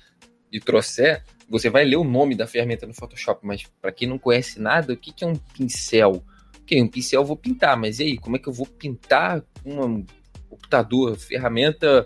e 0.52 0.60
trouxer, 0.60 1.24
você 1.48 1.70
vai 1.70 1.84
ler 1.84 1.96
o 1.96 2.04
nome 2.04 2.34
da 2.34 2.46
ferramenta 2.46 2.86
no 2.86 2.94
Photoshop, 2.94 3.46
mas 3.46 3.64
para 3.80 3.92
quem 3.92 4.08
não 4.08 4.18
conhece 4.18 4.60
nada, 4.60 4.92
o 4.92 4.96
que, 4.96 5.12
que 5.12 5.24
é 5.24 5.26
um 5.26 5.36
pincel? 5.36 6.24
Ok, 6.62 6.82
um 6.82 6.88
pincel 6.88 7.22
eu 7.22 7.26
vou 7.26 7.36
pintar, 7.36 7.76
mas 7.76 7.98
e 7.98 8.04
aí, 8.04 8.18
como 8.18 8.36
é 8.36 8.38
que 8.38 8.48
eu 8.48 8.52
vou 8.52 8.66
pintar 8.66 9.42
um 9.64 10.04
computador, 10.48 11.16
ferramenta, 11.16 12.04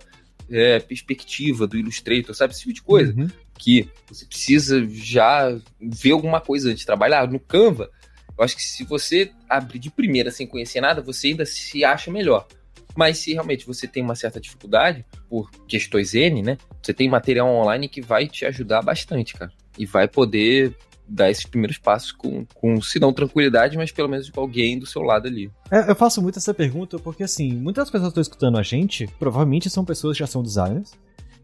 é, 0.50 0.78
perspectiva 0.80 1.66
do 1.66 1.76
Illustrator, 1.76 2.34
sabe? 2.34 2.52
Esse 2.52 2.62
tipo 2.62 2.72
de 2.72 2.82
coisa. 2.82 3.12
Uhum 3.12 3.28
que 3.62 3.88
você 4.08 4.26
precisa 4.26 4.84
já 4.90 5.56
ver 5.80 6.10
alguma 6.10 6.40
coisa 6.40 6.68
antes 6.68 6.80
de 6.80 6.86
trabalhar. 6.86 7.30
No 7.30 7.38
Canva, 7.38 7.88
eu 8.36 8.44
acho 8.44 8.56
que 8.56 8.62
se 8.62 8.82
você 8.82 9.30
abrir 9.48 9.78
de 9.78 9.88
primeira 9.88 10.32
sem 10.32 10.48
conhecer 10.48 10.80
nada, 10.80 11.00
você 11.00 11.28
ainda 11.28 11.46
se 11.46 11.84
acha 11.84 12.10
melhor. 12.10 12.48
Mas 12.96 13.18
se 13.18 13.32
realmente 13.32 13.66
você 13.66 13.86
tem 13.86 14.02
uma 14.02 14.14
certa 14.14 14.40
dificuldade, 14.40 15.04
por 15.28 15.50
questões 15.66 16.14
N, 16.14 16.42
né? 16.42 16.58
Você 16.82 16.92
tem 16.92 17.08
material 17.08 17.48
online 17.48 17.88
que 17.88 18.00
vai 18.00 18.26
te 18.26 18.44
ajudar 18.44 18.82
bastante, 18.82 19.34
cara. 19.34 19.52
E 19.78 19.86
vai 19.86 20.06
poder 20.06 20.76
dar 21.08 21.30
esses 21.30 21.44
primeiros 21.44 21.78
passos 21.78 22.12
com, 22.12 22.46
com 22.54 22.80
se 22.80 22.98
não 22.98 23.12
tranquilidade, 23.12 23.76
mas 23.76 23.92
pelo 23.92 24.08
menos 24.08 24.30
com 24.30 24.40
alguém 24.40 24.78
do 24.78 24.86
seu 24.86 25.02
lado 25.02 25.26
ali. 25.26 25.50
É, 25.70 25.90
eu 25.90 25.94
faço 25.94 26.22
muito 26.22 26.38
essa 26.38 26.54
pergunta 26.54 26.98
porque, 26.98 27.22
assim, 27.22 27.52
muitas 27.52 27.90
pessoas 27.90 28.08
que 28.08 28.20
estão 28.20 28.22
escutando 28.22 28.58
a 28.58 28.62
gente, 28.62 29.06
provavelmente 29.18 29.68
são 29.68 29.84
pessoas 29.84 30.16
que 30.16 30.20
já 30.20 30.26
são 30.26 30.42
designers 30.42 30.92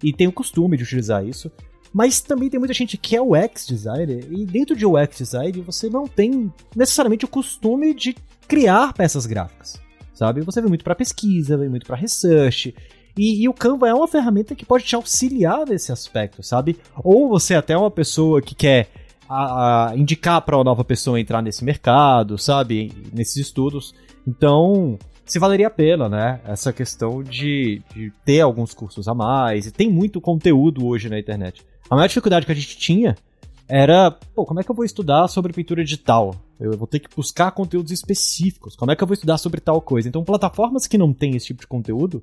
e 0.03 0.13
têm 0.13 0.27
o 0.27 0.33
costume 0.33 0.77
de 0.77 0.85
utilizar 0.85 1.27
isso. 1.27 1.51
Mas 1.93 2.21
também 2.21 2.51
tem 2.51 2.59
muita 2.59 2.75
gente 2.75 2.97
que 2.97 3.17
é 3.17 3.23
UX 3.23 3.67
designer, 3.67 4.27
e 4.31 4.45
dentro 4.45 4.77
de 4.77 4.85
UX 4.85 5.19
design 5.19 5.61
você 5.63 5.89
não 5.89 6.07
tem 6.07 6.53
necessariamente 6.77 7.25
o 7.25 7.29
costume 7.29 7.95
de 7.95 8.15
criar 8.47 8.93
peças 8.93 9.25
gráficas, 9.27 9.81
sabe? 10.19 10.41
Você 10.41 10.61
vem 10.61 10.69
muito 10.69 10.85
para 10.85 10.95
pesquisa, 10.95 11.57
vem 11.57 11.69
muito 11.69 11.87
para 11.87 11.97
research, 11.97 12.75
e, 13.17 13.43
e, 13.43 13.49
o 13.49 13.53
Canva 13.53 13.89
é 13.89 13.95
uma 13.95 14.07
ferramenta 14.07 14.55
que 14.55 14.65
pode 14.65 14.85
te 14.85 14.95
auxiliar 14.95 15.67
nesse 15.67 15.91
aspecto, 15.91 16.41
sabe? 16.41 16.79
Ou 17.03 17.29
você 17.29 17.55
é 17.55 17.57
até 17.57 17.77
uma 17.77 17.91
pessoa 17.91 18.41
que 18.41 18.55
quer 18.55 18.89
a, 19.29 19.89
a 19.91 19.97
indicar 19.97 20.41
para 20.43 20.57
uma 20.57 20.63
nova 20.63 20.85
pessoa 20.85 21.19
entrar 21.19 21.43
nesse 21.43 21.65
mercado, 21.65 22.39
sabe? 22.39 22.93
Nesses 23.13 23.37
estudos. 23.37 23.93
Então, 24.25 24.97
se 25.27 25.39
valeria 25.41 25.67
a 25.67 25.71
pena, 25.71 26.09
né? 26.09 26.41
Essa 26.45 26.73
questão 26.73 27.23
de, 27.25 27.83
de 27.93 28.13
ter 28.25 28.41
alguns 28.41 28.73
cursos 28.73 29.09
a 29.09 29.15
mais. 29.15 29.67
E 29.67 29.73
tem 29.73 29.91
muito 29.91 30.21
conteúdo 30.21 30.87
hoje 30.87 31.09
na 31.09 31.19
internet. 31.19 31.67
A 31.91 31.97
maior 31.97 32.07
dificuldade 32.07 32.47
que 32.47 32.53
a 32.53 32.55
gente 32.55 32.79
tinha 32.79 33.17
era, 33.69 34.11
pô, 34.11 34.47
como 34.47 34.61
é 34.61 34.65
que 34.65 34.71
eu 34.71 34.75
vou 34.75 34.85
estudar 34.85 35.29
sobre 35.29 35.53
pintura 35.53 35.85
digital? 35.85 36.35
Eu 36.59 36.77
vou 36.77 36.87
ter 36.87 37.01
que 37.01 37.15
buscar 37.15 37.51
conteúdos 37.53 37.93
específicos. 37.93 38.75
Como 38.75 38.91
é 38.91 38.97
que 38.97 39.03
eu 39.03 39.07
vou 39.07 39.15
estudar 39.15 39.37
sobre 39.37 39.61
tal 39.61 39.81
coisa? 39.81 40.09
Então, 40.09 40.25
plataformas 40.25 40.87
que 40.87 40.97
não 40.97 41.13
têm 41.13 41.37
esse 41.37 41.49
tipo 41.49 41.61
de 41.61 41.67
conteúdo 41.67 42.23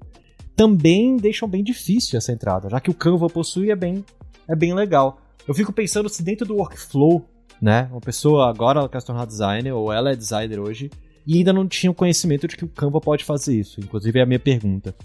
também 0.55 1.17
deixam 1.17 1.47
bem 1.47 1.63
difícil 1.63 2.17
essa 2.17 2.31
entrada, 2.31 2.69
já 2.69 2.79
que 2.79 2.89
o 2.89 2.93
Canva 2.93 3.27
possui 3.27 3.71
é 3.71 3.75
bem, 3.75 4.03
é 4.47 4.55
bem 4.55 4.73
legal. 4.73 5.19
Eu 5.47 5.53
fico 5.53 5.73
pensando 5.73 6.09
se 6.09 6.23
dentro 6.23 6.45
do 6.45 6.55
workflow, 6.55 7.25
né, 7.61 7.89
uma 7.91 7.99
pessoa 7.99 8.49
agora 8.49 8.79
ela 8.79 8.89
quer 8.89 9.01
se 9.01 9.05
tornar 9.05 9.25
designer, 9.25 9.73
ou 9.73 9.91
ela 9.91 10.11
é 10.11 10.15
designer 10.15 10.59
hoje, 10.59 10.89
e 11.27 11.37
ainda 11.37 11.51
não 11.51 11.67
tinha 11.67 11.91
o 11.91 11.95
conhecimento 11.95 12.47
de 12.47 12.55
que 12.55 12.63
o 12.63 12.69
Canva 12.69 13.01
pode 13.01 13.23
fazer 13.23 13.59
isso. 13.59 13.79
Inclusive 13.81 14.17
é 14.17 14.23
a 14.23 14.25
minha 14.25 14.39
pergunta. 14.39 14.95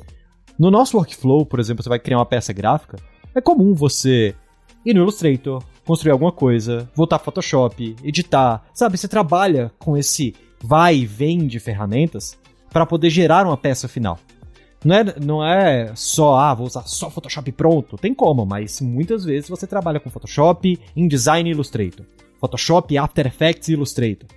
No 0.59 0.71
nosso 0.71 0.97
workflow, 0.97 1.45
por 1.45 1.59
exemplo, 1.59 1.83
você 1.83 1.89
vai 1.89 1.99
criar 1.99 2.19
uma 2.19 2.27
peça 2.27 2.53
gráfica, 2.53 2.99
é 3.35 3.41
comum 3.41 3.75
você 3.75 4.35
ir 4.85 4.95
no 4.95 5.01
Illustrator, 5.01 5.63
construir 5.87 6.13
alguma 6.13 6.33
coisa, 6.33 6.89
voltar 6.95 7.19
para 7.19 7.25
Photoshop, 7.25 7.97
editar, 8.05 8.65
sabe? 8.73 8.97
Você 8.97 9.09
trabalha 9.09 9.73
com 9.79 9.97
esse 9.97 10.35
vai 10.63 10.97
e 10.97 11.07
vem 11.07 11.47
de 11.47 11.59
ferramentas 11.59 12.39
para 12.71 12.87
poder 12.87 13.11
gerar 13.11 13.47
uma 13.47 13.57
peça 13.57 13.89
final. 13.89 14.19
Não 14.85 14.95
é, 14.95 15.05
não 15.21 15.45
é 15.45 15.93
só, 15.95 16.37
ah, 16.37 16.55
vou 16.55 16.67
usar 16.67 16.83
só 16.83 17.11
Photoshop 17.11 17.53
pronto. 17.53 17.99
Tem 17.99 18.15
como, 18.15 18.47
mas 18.47 18.81
muitas 18.81 19.25
vezes 19.25 19.49
você 19.49 19.67
trabalha 19.67 20.01
com 20.01 20.11
Photoshop, 20.11 20.79
InDesign 20.97 21.51
e 21.51 21.53
Illustrator. 21.53 22.07
Photoshop, 22.41 22.97
After 22.97 23.27
Effects 23.27 23.69
e 23.69 23.73
Illustrator. 23.75 24.29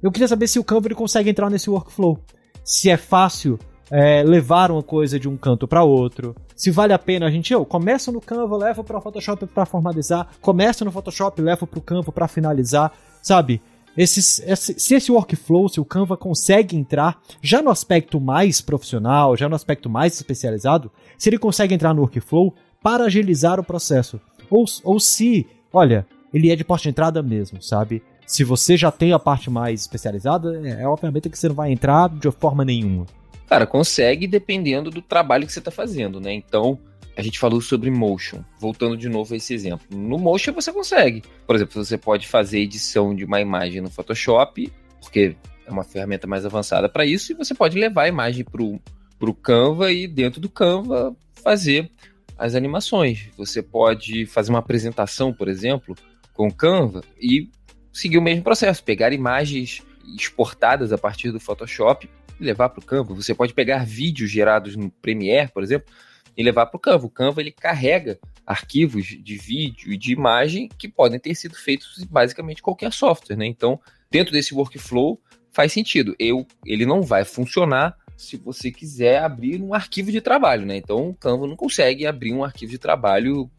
Eu 0.00 0.12
queria 0.12 0.28
saber 0.28 0.46
se 0.46 0.58
o 0.58 0.64
Canva 0.64 0.88
consegue 0.90 1.28
entrar 1.28 1.50
nesse 1.50 1.68
workflow. 1.68 2.18
Se 2.64 2.88
é 2.88 2.96
fácil 2.96 3.58
é, 3.90 4.22
levar 4.22 4.70
uma 4.70 4.82
coisa 4.82 5.18
de 5.18 5.28
um 5.28 5.36
canto 5.36 5.66
para 5.66 5.82
outro. 5.82 6.34
Se 6.54 6.70
vale 6.70 6.92
a 6.92 6.98
pena 6.98 7.26
a 7.26 7.30
gente, 7.30 7.52
eu 7.52 7.64
começo 7.64 8.12
no 8.12 8.20
Canva, 8.20 8.56
levo 8.56 8.84
para 8.84 8.98
o 8.98 9.00
Photoshop 9.00 9.46
para 9.46 9.66
formalizar, 9.66 10.28
começo 10.40 10.84
no 10.84 10.92
Photoshop, 10.92 11.40
levo 11.42 11.66
para 11.66 11.78
o 11.78 11.82
Canva 11.82 12.12
para 12.12 12.28
finalizar, 12.28 12.92
sabe? 13.22 13.60
Esse, 13.96 14.22
se 14.22 14.94
esse 14.94 15.10
workflow, 15.10 15.68
se 15.68 15.80
o 15.80 15.84
Canva 15.84 16.16
consegue 16.16 16.76
entrar 16.76 17.20
já 17.42 17.60
no 17.60 17.70
aspecto 17.70 18.20
mais 18.20 18.60
profissional, 18.60 19.36
já 19.36 19.48
no 19.48 19.56
aspecto 19.56 19.90
mais 19.90 20.14
especializado, 20.14 20.90
se 21.18 21.28
ele 21.28 21.38
consegue 21.38 21.74
entrar 21.74 21.92
no 21.92 22.02
workflow 22.02 22.54
para 22.82 23.04
agilizar 23.04 23.58
o 23.58 23.64
processo. 23.64 24.20
Ou, 24.48 24.64
ou 24.84 25.00
se, 25.00 25.46
olha, 25.72 26.06
ele 26.32 26.50
é 26.50 26.56
de 26.56 26.64
porta 26.64 26.84
de 26.84 26.90
entrada 26.90 27.22
mesmo, 27.22 27.60
sabe? 27.60 28.02
Se 28.26 28.44
você 28.44 28.76
já 28.76 28.92
tem 28.92 29.12
a 29.12 29.18
parte 29.18 29.50
mais 29.50 29.80
especializada, 29.80 30.56
é 30.66 30.86
uma 30.86 30.96
ferramenta 30.96 31.28
que 31.28 31.36
você 31.36 31.48
não 31.48 31.54
vai 31.56 31.72
entrar 31.72 32.08
de 32.08 32.30
forma 32.30 32.64
nenhuma. 32.64 33.06
Cara, 33.50 33.66
consegue 33.66 34.28
dependendo 34.28 34.90
do 34.90 35.02
trabalho 35.02 35.44
que 35.44 35.52
você 35.52 35.58
está 35.58 35.72
fazendo, 35.72 36.20
né? 36.20 36.32
Então, 36.32 36.78
a 37.16 37.20
gente 37.20 37.36
falou 37.36 37.60
sobre 37.60 37.90
motion. 37.90 38.44
Voltando 38.60 38.96
de 38.96 39.08
novo 39.08 39.34
a 39.34 39.36
esse 39.36 39.52
exemplo. 39.52 39.84
No 39.90 40.16
motion 40.18 40.52
você 40.52 40.72
consegue. 40.72 41.24
Por 41.48 41.56
exemplo, 41.56 41.84
você 41.84 41.98
pode 41.98 42.28
fazer 42.28 42.60
edição 42.60 43.12
de 43.12 43.24
uma 43.24 43.40
imagem 43.40 43.80
no 43.80 43.90
Photoshop, 43.90 44.72
porque 45.00 45.34
é 45.66 45.70
uma 45.70 45.82
ferramenta 45.82 46.28
mais 46.28 46.46
avançada 46.46 46.88
para 46.88 47.04
isso, 47.04 47.32
e 47.32 47.34
você 47.34 47.52
pode 47.52 47.76
levar 47.76 48.04
a 48.04 48.08
imagem 48.08 48.44
para 48.44 48.62
o 48.62 49.34
Canva 49.34 49.90
e 49.90 50.06
dentro 50.06 50.40
do 50.40 50.48
Canva 50.48 51.16
fazer 51.42 51.90
as 52.38 52.54
animações. 52.54 53.30
Você 53.36 53.60
pode 53.60 54.26
fazer 54.26 54.50
uma 54.50 54.60
apresentação, 54.60 55.32
por 55.32 55.48
exemplo, 55.48 55.96
com 56.34 56.52
Canva 56.52 57.02
e 57.20 57.50
seguir 57.92 58.16
o 58.16 58.22
mesmo 58.22 58.44
processo, 58.44 58.84
pegar 58.84 59.12
imagens 59.12 59.82
exportadas 60.16 60.92
a 60.92 60.98
partir 60.98 61.32
do 61.32 61.40
Photoshop 61.40 62.08
levar 62.40 62.70
para 62.70 62.80
o 62.80 62.84
campo. 62.84 63.14
Você 63.14 63.34
pode 63.34 63.54
pegar 63.54 63.84
vídeos 63.84 64.30
gerados 64.30 64.76
no 64.76 64.90
Premiere, 64.90 65.50
por 65.52 65.62
exemplo, 65.62 65.92
e 66.36 66.42
levar 66.42 66.66
para 66.66 66.76
o 66.76 66.80
Canva. 66.80 67.06
O 67.06 67.10
Canva 67.10 67.40
ele 67.40 67.52
carrega 67.52 68.18
arquivos 68.46 69.06
de 69.06 69.36
vídeo 69.36 69.92
e 69.92 69.96
de 69.96 70.12
imagem 70.12 70.68
que 70.78 70.88
podem 70.88 71.18
ter 71.18 71.34
sido 71.34 71.54
feitos 71.54 71.98
em 72.00 72.06
basicamente 72.06 72.62
qualquer 72.62 72.92
software, 72.92 73.36
né? 73.36 73.46
Então, 73.46 73.80
dentro 74.10 74.32
desse 74.32 74.54
workflow 74.54 75.20
faz 75.52 75.72
sentido. 75.72 76.14
Eu, 76.18 76.46
ele 76.64 76.86
não 76.86 77.02
vai 77.02 77.24
funcionar 77.24 77.96
se 78.16 78.36
você 78.36 78.70
quiser 78.70 79.22
abrir 79.22 79.62
um 79.62 79.72
arquivo 79.72 80.12
de 80.12 80.20
trabalho, 80.20 80.66
né? 80.66 80.76
Então, 80.76 81.08
o 81.08 81.14
Canva 81.14 81.46
não 81.46 81.56
consegue 81.56 82.06
abrir 82.06 82.32
um 82.32 82.44
arquivo 82.44 82.70
de 82.70 82.78
trabalho 82.78 83.50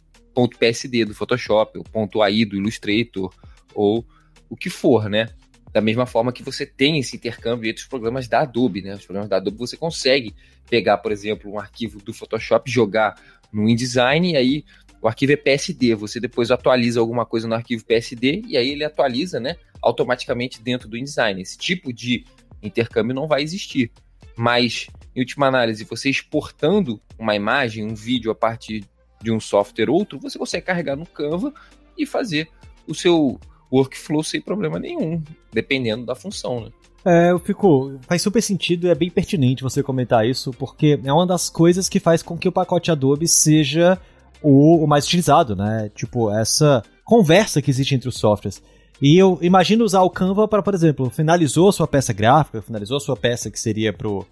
.psd 0.60 1.06
do 1.06 1.14
Photoshop, 1.14 1.80
ou 1.94 2.24
.ai 2.24 2.46
do 2.46 2.56
Illustrator, 2.56 3.34
ou 3.74 4.06
o 4.50 4.56
que 4.56 4.70
for, 4.70 5.10
né? 5.10 5.30
Da 5.74 5.80
mesma 5.80 6.06
forma 6.06 6.34
que 6.34 6.44
você 6.44 6.66
tem 6.66 7.00
esse 7.00 7.16
intercâmbio 7.16 7.70
entre 7.70 7.82
os 7.82 7.88
programas 7.88 8.28
da 8.28 8.42
Adobe, 8.42 8.82
né? 8.82 8.94
Os 8.96 9.06
programas 9.06 9.30
da 9.30 9.38
Adobe 9.38 9.58
você 9.58 9.78
consegue 9.78 10.34
pegar, 10.70 10.98
por 10.98 11.12
exemplo, 11.12 11.52
um 11.52 11.60
arquivo 11.60 12.00
do 12.02 12.14
Photoshop, 12.14 12.70
jogar 12.70 13.16
no 13.52 13.70
InDesign 13.70 14.34
e 14.34 14.36
aí 14.36 14.66
o 15.02 15.08
arquivo 15.08 15.32
é 15.32 15.38
PSD. 15.38 15.96
Você 15.96 16.20
depois 16.20 16.52
atualiza 16.52 17.00
alguma 17.00 17.26
coisa 17.26 17.48
no 17.48 17.56
arquivo 17.56 17.86
PSD 17.86 18.44
e 18.48 18.58
aí 18.58 18.70
ele 18.70 18.84
atualiza, 18.84 19.40
né, 19.40 19.56
automaticamente 19.82 20.62
dentro 20.62 20.88
do 20.88 20.98
InDesign. 20.98 21.42
Esse 21.42 21.58
tipo 21.58 21.92
de 21.94 22.26
intercâmbio 22.62 23.16
não 23.16 23.28
vai 23.28 23.42
existir. 23.42 23.92
Mas, 24.36 24.88
em 25.16 25.20
última 25.20 25.48
análise, 25.48 25.84
você 25.84 26.10
exportando 26.10 27.02
uma 27.18 27.36
imagem, 27.36 27.86
um 27.86 27.96
vídeo 27.96 28.32
a 28.32 28.36
partir 28.36 28.86
de 29.22 29.32
um 29.32 29.40
software 29.40 29.90
ou 29.90 29.98
outro, 29.98 30.20
você 30.20 30.38
consegue 30.38 30.66
carregar 30.66 30.96
no 30.96 31.06
Canva 31.06 31.54
e 31.98 32.06
fazer 32.06 32.50
o 32.88 32.96
seu 32.96 33.40
workflow 33.72 34.24
sem 34.24 34.42
problema 34.42 34.80
nenhum, 34.80 35.22
dependendo 35.52 36.06
da 36.06 36.16
função, 36.16 36.62
né? 36.62 36.70
É, 37.04 37.32
eu 37.32 37.40
fico. 37.40 38.00
Faz 38.02 38.22
super 38.22 38.42
sentido 38.42 38.88
e 38.88 38.90
é 38.90 38.96
bem 38.96 39.10
pertinente 39.10 39.64
você 39.64 39.82
comentar 39.82 40.28
isso, 40.28 40.52
porque 40.52 41.00
é 41.04 41.12
uma 41.12 41.26
das 41.26 41.50
coisas 41.50 41.90
que 41.90 42.00
faz 42.00 42.22
com 42.22 42.38
que 42.38 42.48
o 42.48 42.52
pacote 42.52 42.92
Adobe 42.92 43.28
seja 43.28 44.00
o, 44.42 44.84
o 44.84 44.88
mais 44.88 45.06
utilizado, 45.06 45.56
né? 45.56 45.90
Tipo, 45.96 46.32
essa 46.32 46.84
conversa 47.04 47.62
que 47.62 47.72
existe 47.72 47.96
entre 47.96 48.10
os 48.10 48.18
softwares. 48.18 48.62
E 49.02 49.18
eu 49.18 49.40
imagino 49.42 49.84
usar 49.84 50.02
o 50.02 50.10
Canva 50.12 50.48
para, 50.48 50.62
por 50.62 50.76
exemplo, 50.76 51.10
finalizou 51.10 51.70
a 51.70 51.74
sua 51.74 51.88
peça 51.88 52.14
gráfica, 52.14 52.62
finalizou 52.62 52.98
a 52.98 53.00
sua 53.00 53.18
peça 53.18 53.50
que 53.50 53.60
seria 53.60 53.92
pro. 53.92 54.26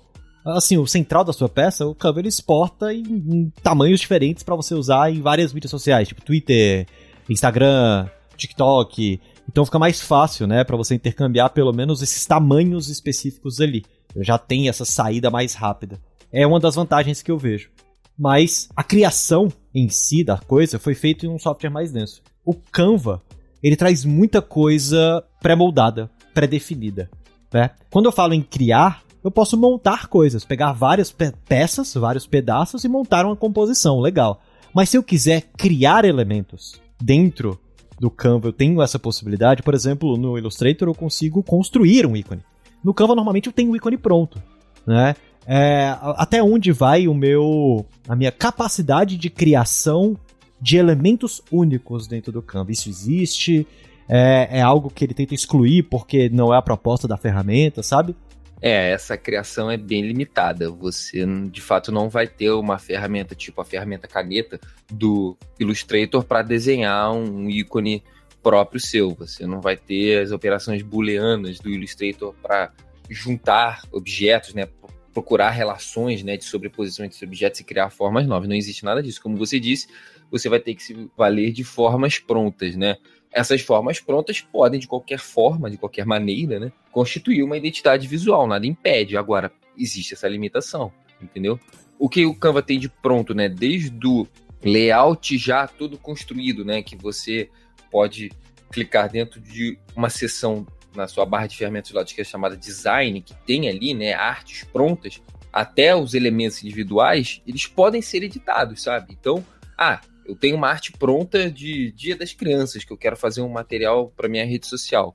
Assim, 0.45 0.77
o 0.77 0.87
central 0.87 1.23
da 1.23 1.33
sua 1.33 1.49
peça, 1.49 1.85
o 1.85 1.95
Canva 1.95 2.19
ele 2.19 2.29
exporta 2.29 2.93
em, 2.93 3.03
em 3.03 3.53
tamanhos 3.63 3.99
diferentes 3.99 4.43
para 4.43 4.55
você 4.55 4.73
usar 4.75 5.11
em 5.11 5.21
várias 5.21 5.51
mídias 5.51 5.71
sociais, 5.71 6.07
tipo 6.07 6.21
Twitter, 6.21 6.85
Instagram, 7.27 8.07
TikTok. 8.37 9.19
Então 9.49 9.65
fica 9.65 9.79
mais 9.79 9.99
fácil, 9.99 10.45
né, 10.45 10.63
para 10.63 10.77
você 10.77 10.93
intercambiar 10.93 11.49
pelo 11.49 11.73
menos 11.73 12.03
esses 12.03 12.23
tamanhos 12.23 12.87
específicos 12.87 13.59
ali. 13.59 13.83
Já 14.17 14.37
tem 14.37 14.69
essa 14.69 14.85
saída 14.85 15.31
mais 15.31 15.55
rápida. 15.55 15.99
É 16.31 16.45
uma 16.45 16.59
das 16.59 16.75
vantagens 16.75 17.23
que 17.23 17.31
eu 17.31 17.37
vejo. 17.37 17.71
Mas 18.15 18.69
a 18.75 18.83
criação 18.83 19.47
em 19.73 19.89
si 19.89 20.23
da 20.23 20.37
coisa 20.37 20.77
foi 20.77 20.93
feita 20.93 21.25
em 21.25 21.29
um 21.29 21.39
software 21.39 21.71
mais 21.71 21.91
denso. 21.91 22.21
O 22.45 22.53
Canva, 22.53 23.23
ele 23.63 23.75
traz 23.75 24.05
muita 24.05 24.39
coisa 24.39 25.23
pré-moldada, 25.41 26.11
pré-definida. 26.31 27.09
Né? 27.51 27.71
Quando 27.89 28.05
eu 28.05 28.11
falo 28.11 28.35
em 28.35 28.43
criar, 28.43 29.01
eu 29.23 29.31
posso 29.31 29.57
montar 29.57 30.07
coisas, 30.07 30.45
pegar 30.45 30.73
várias 30.73 31.11
pe 31.11 31.31
peças, 31.47 31.95
vários 31.95 32.27
pedaços 32.27 32.83
e 32.83 32.87
montar 32.87 33.25
uma 33.25 33.35
composição, 33.35 33.99
legal. 33.99 34.43
Mas 34.75 34.89
se 34.89 34.97
eu 34.97 35.01
quiser 35.01 35.49
criar 35.57 36.05
elementos 36.05 36.79
dentro 37.01 37.59
do 37.99 38.09
Canva 38.09 38.47
eu 38.47 38.53
tenho 38.53 38.81
essa 38.81 38.97
possibilidade. 38.97 39.61
Por 39.61 39.73
exemplo, 39.73 40.17
no 40.17 40.37
Illustrator 40.37 40.87
eu 40.87 40.95
consigo 40.95 41.43
construir 41.43 42.05
um 42.05 42.15
ícone. 42.15 42.41
No 42.83 42.93
Canva 42.93 43.15
normalmente 43.15 43.47
eu 43.47 43.53
tenho 43.53 43.69
o 43.69 43.73
um 43.73 43.75
ícone 43.75 43.97
pronto, 43.97 44.41
né? 44.87 45.15
É, 45.45 45.95
até 46.01 46.43
onde 46.43 46.71
vai 46.71 47.07
o 47.07 47.13
meu 47.13 47.85
a 48.07 48.15
minha 48.15 48.31
capacidade 48.31 49.17
de 49.17 49.29
criação 49.29 50.15
de 50.61 50.77
elementos 50.77 51.41
únicos 51.51 52.07
dentro 52.07 52.31
do 52.31 52.41
Canva? 52.41 52.71
Isso 52.71 52.87
existe? 52.87 53.67
É, 54.07 54.59
é 54.59 54.61
algo 54.61 54.89
que 54.89 55.05
ele 55.05 55.13
tenta 55.13 55.35
excluir 55.35 55.83
porque 55.83 56.29
não 56.29 56.53
é 56.53 56.57
a 56.57 56.61
proposta 56.61 57.07
da 57.07 57.17
ferramenta, 57.17 57.83
sabe? 57.83 58.15
É, 58.61 58.91
essa 58.91 59.17
criação 59.17 59.71
é 59.71 59.77
bem 59.77 60.01
limitada. 60.01 60.69
Você, 60.69 61.25
de 61.49 61.61
fato, 61.61 61.91
não 61.91 62.09
vai 62.09 62.27
ter 62.27 62.51
uma 62.51 62.77
ferramenta 62.77 63.33
tipo 63.33 63.61
a 63.61 63.65
ferramenta 63.65 64.07
caneta 64.07 64.59
do 64.91 65.37
Illustrator 65.59 66.23
para 66.23 66.41
desenhar 66.41 67.11
um 67.11 67.49
ícone 67.49 68.03
próprio 68.43 68.81
seu. 68.81 69.11
Você 69.15 69.45
não 69.45 69.61
vai 69.61 69.77
ter 69.77 70.21
as 70.21 70.31
operações 70.31 70.81
booleanas 70.81 71.59
do 71.59 71.69
Illustrator 71.69 72.33
para 72.41 72.73
juntar 73.09 73.81
objetos, 73.91 74.53
né? 74.53 74.67
Procurar 75.13 75.49
relações 75.49 76.23
né, 76.23 76.37
de 76.37 76.45
sobreposição 76.45 77.05
entre 77.05 77.25
objetos 77.25 77.59
e 77.59 77.63
criar 77.63 77.89
formas 77.89 78.27
novas. 78.27 78.47
Não 78.47 78.55
existe 78.55 78.85
nada 78.85 79.01
disso. 79.01 79.21
Como 79.21 79.35
você 79.37 79.59
disse, 79.59 79.87
você 80.29 80.47
vai 80.47 80.59
ter 80.59 80.75
que 80.75 80.83
se 80.83 81.09
valer 81.17 81.51
de 81.51 81.63
formas 81.63 82.19
prontas, 82.19 82.75
né? 82.75 82.97
Essas 83.31 83.61
formas 83.61 83.99
prontas 83.99 84.41
podem, 84.41 84.79
de 84.79 84.87
qualquer 84.87 85.19
forma, 85.19 85.69
de 85.69 85.77
qualquer 85.77 86.05
maneira, 86.05 86.59
né, 86.59 86.71
constituir 86.91 87.43
uma 87.43 87.57
identidade 87.57 88.07
visual, 88.07 88.47
nada 88.47 88.65
impede. 88.65 89.15
Agora, 89.15 89.51
existe 89.77 90.13
essa 90.13 90.27
limitação, 90.27 90.91
entendeu? 91.21 91.59
O 91.97 92.09
que 92.09 92.25
o 92.25 92.33
Canva 92.33 92.61
tem 92.61 92.79
de 92.79 92.89
pronto, 92.89 93.33
né, 93.33 93.47
desde 93.47 94.07
o 94.07 94.27
layout 94.63 95.37
já 95.37 95.67
todo 95.67 95.97
construído, 95.97 96.65
né, 96.65 96.81
que 96.81 96.95
você 96.95 97.49
pode 97.91 98.31
clicar 98.71 99.09
dentro 99.09 99.39
de 99.39 99.77
uma 99.95 100.09
seção 100.09 100.65
na 100.95 101.07
sua 101.07 101.25
barra 101.25 101.47
de 101.47 101.55
ferramentas 101.57 101.91
lá 101.91 102.03
que 102.03 102.19
é 102.19 102.23
chamada 102.23 102.57
design, 102.57 103.21
que 103.21 103.35
tem 103.45 103.69
ali, 103.69 103.93
né, 103.93 104.13
artes 104.13 104.63
prontas, 104.63 105.21
até 105.51 105.95
os 105.95 106.13
elementos 106.13 106.63
individuais, 106.63 107.41
eles 107.45 107.65
podem 107.65 108.01
ser 108.01 108.23
editados, 108.23 108.83
sabe? 108.83 109.17
Então, 109.19 109.43
ah, 109.77 109.99
eu 110.29 110.35
tenho 110.35 110.55
uma 110.55 110.67
arte 110.67 110.91
pronta 110.91 111.49
de 111.49 111.91
Dia 111.93 112.15
das 112.15 112.33
Crianças, 112.33 112.83
que 112.83 112.93
eu 112.93 112.97
quero 112.97 113.17
fazer 113.17 113.41
um 113.41 113.49
material 113.49 114.13
para 114.15 114.29
minha 114.29 114.45
rede 114.45 114.67
social. 114.67 115.11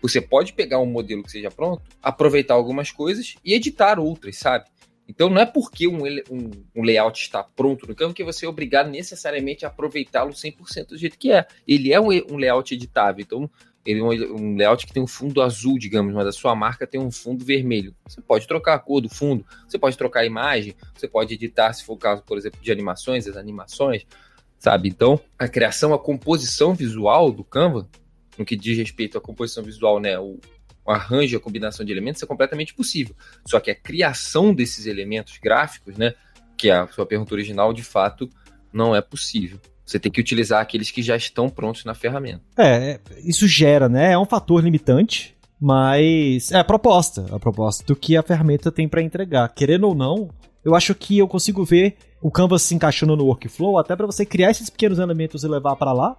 Você 0.00 0.20
pode 0.20 0.52
pegar 0.52 0.78
um 0.78 0.86
modelo 0.86 1.24
que 1.24 1.30
seja 1.32 1.50
pronto, 1.50 1.82
aproveitar 2.00 2.54
algumas 2.54 2.92
coisas 2.92 3.34
e 3.44 3.52
editar 3.52 3.98
outras, 3.98 4.38
sabe? 4.38 4.66
Então 5.08 5.28
não 5.28 5.40
é 5.40 5.46
porque 5.46 5.88
um, 5.88 6.04
um, 6.30 6.50
um 6.76 6.82
layout 6.84 7.20
está 7.20 7.42
pronto 7.42 7.86
no 7.88 7.96
campo 7.96 8.14
que 8.14 8.22
você 8.22 8.46
é 8.46 8.48
obrigado 8.48 8.88
necessariamente 8.88 9.64
a 9.64 9.68
aproveitá-lo 9.68 10.30
100% 10.30 10.88
do 10.90 10.96
jeito 10.96 11.18
que 11.18 11.32
é. 11.32 11.46
Ele 11.66 11.92
é 11.92 12.00
um, 12.00 12.10
um 12.30 12.36
layout 12.36 12.72
editável, 12.72 13.22
então 13.22 13.50
ele 13.84 13.98
é 13.98 14.04
um, 14.04 14.56
layout 14.56 14.86
que 14.86 14.92
tem 14.92 15.02
um 15.02 15.06
fundo 15.06 15.42
azul, 15.42 15.78
digamos, 15.80 16.14
mas 16.14 16.28
a 16.28 16.32
sua 16.32 16.54
marca 16.54 16.86
tem 16.86 17.00
um 17.00 17.10
fundo 17.10 17.44
vermelho. 17.44 17.92
Você 18.06 18.20
pode 18.20 18.46
trocar 18.46 18.74
a 18.74 18.78
cor 18.78 19.00
do 19.00 19.08
fundo, 19.08 19.44
você 19.68 19.78
pode 19.78 19.98
trocar 19.98 20.20
a 20.20 20.24
imagem, 20.24 20.76
você 20.94 21.08
pode 21.08 21.34
editar, 21.34 21.72
se 21.72 21.84
for 21.84 21.94
o 21.94 21.98
caso, 21.98 22.22
por 22.22 22.38
exemplo, 22.38 22.60
de 22.62 22.70
animações, 22.70 23.26
as 23.26 23.36
animações, 23.36 24.06
sabe? 24.64 24.88
Então, 24.88 25.20
a 25.38 25.46
criação, 25.46 25.92
a 25.92 25.98
composição 25.98 26.74
visual 26.74 27.30
do 27.30 27.44
Canva, 27.44 27.86
no 28.38 28.46
que 28.46 28.56
diz 28.56 28.78
respeito 28.78 29.18
à 29.18 29.20
composição 29.20 29.62
visual, 29.62 30.00
né, 30.00 30.18
o, 30.18 30.40
o 30.86 30.90
arranjo, 30.90 31.36
a 31.36 31.40
combinação 31.40 31.84
de 31.84 31.92
elementos 31.92 32.22
é 32.22 32.26
completamente 32.26 32.72
possível. 32.72 33.14
Só 33.46 33.60
que 33.60 33.70
a 33.70 33.74
criação 33.74 34.54
desses 34.54 34.86
elementos 34.86 35.36
gráficos, 35.36 35.98
né, 35.98 36.14
que 36.56 36.70
é 36.70 36.76
a 36.76 36.86
sua 36.86 37.04
pergunta 37.04 37.34
original, 37.34 37.74
de 37.74 37.82
fato, 37.82 38.26
não 38.72 38.96
é 38.96 39.02
possível. 39.02 39.60
Você 39.84 39.98
tem 39.98 40.10
que 40.10 40.18
utilizar 40.20 40.62
aqueles 40.62 40.90
que 40.90 41.02
já 41.02 41.14
estão 41.14 41.50
prontos 41.50 41.84
na 41.84 41.94
ferramenta. 41.94 42.40
É, 42.56 42.98
isso 43.22 43.46
gera, 43.46 43.86
né? 43.86 44.12
É 44.12 44.18
um 44.18 44.24
fator 44.24 44.64
limitante, 44.64 45.36
mas 45.60 46.50
é 46.50 46.58
a 46.58 46.64
proposta, 46.64 47.26
a 47.30 47.38
proposta 47.38 47.84
do 47.84 47.94
que 47.94 48.16
a 48.16 48.22
ferramenta 48.22 48.72
tem 48.72 48.88
para 48.88 49.02
entregar. 49.02 49.46
Querendo 49.50 49.84
ou 49.86 49.94
não, 49.94 50.30
eu 50.64 50.74
acho 50.74 50.94
que 50.94 51.18
eu 51.18 51.28
consigo 51.28 51.66
ver 51.66 51.98
o 52.24 52.30
Canvas 52.30 52.62
se 52.62 52.74
encaixando 52.74 53.14
no 53.14 53.26
workflow 53.26 53.76
até 53.78 53.94
para 53.94 54.06
você 54.06 54.24
criar 54.24 54.50
esses 54.50 54.70
pequenos 54.70 54.98
elementos 54.98 55.44
e 55.44 55.46
levar 55.46 55.76
para 55.76 55.92
lá. 55.92 56.16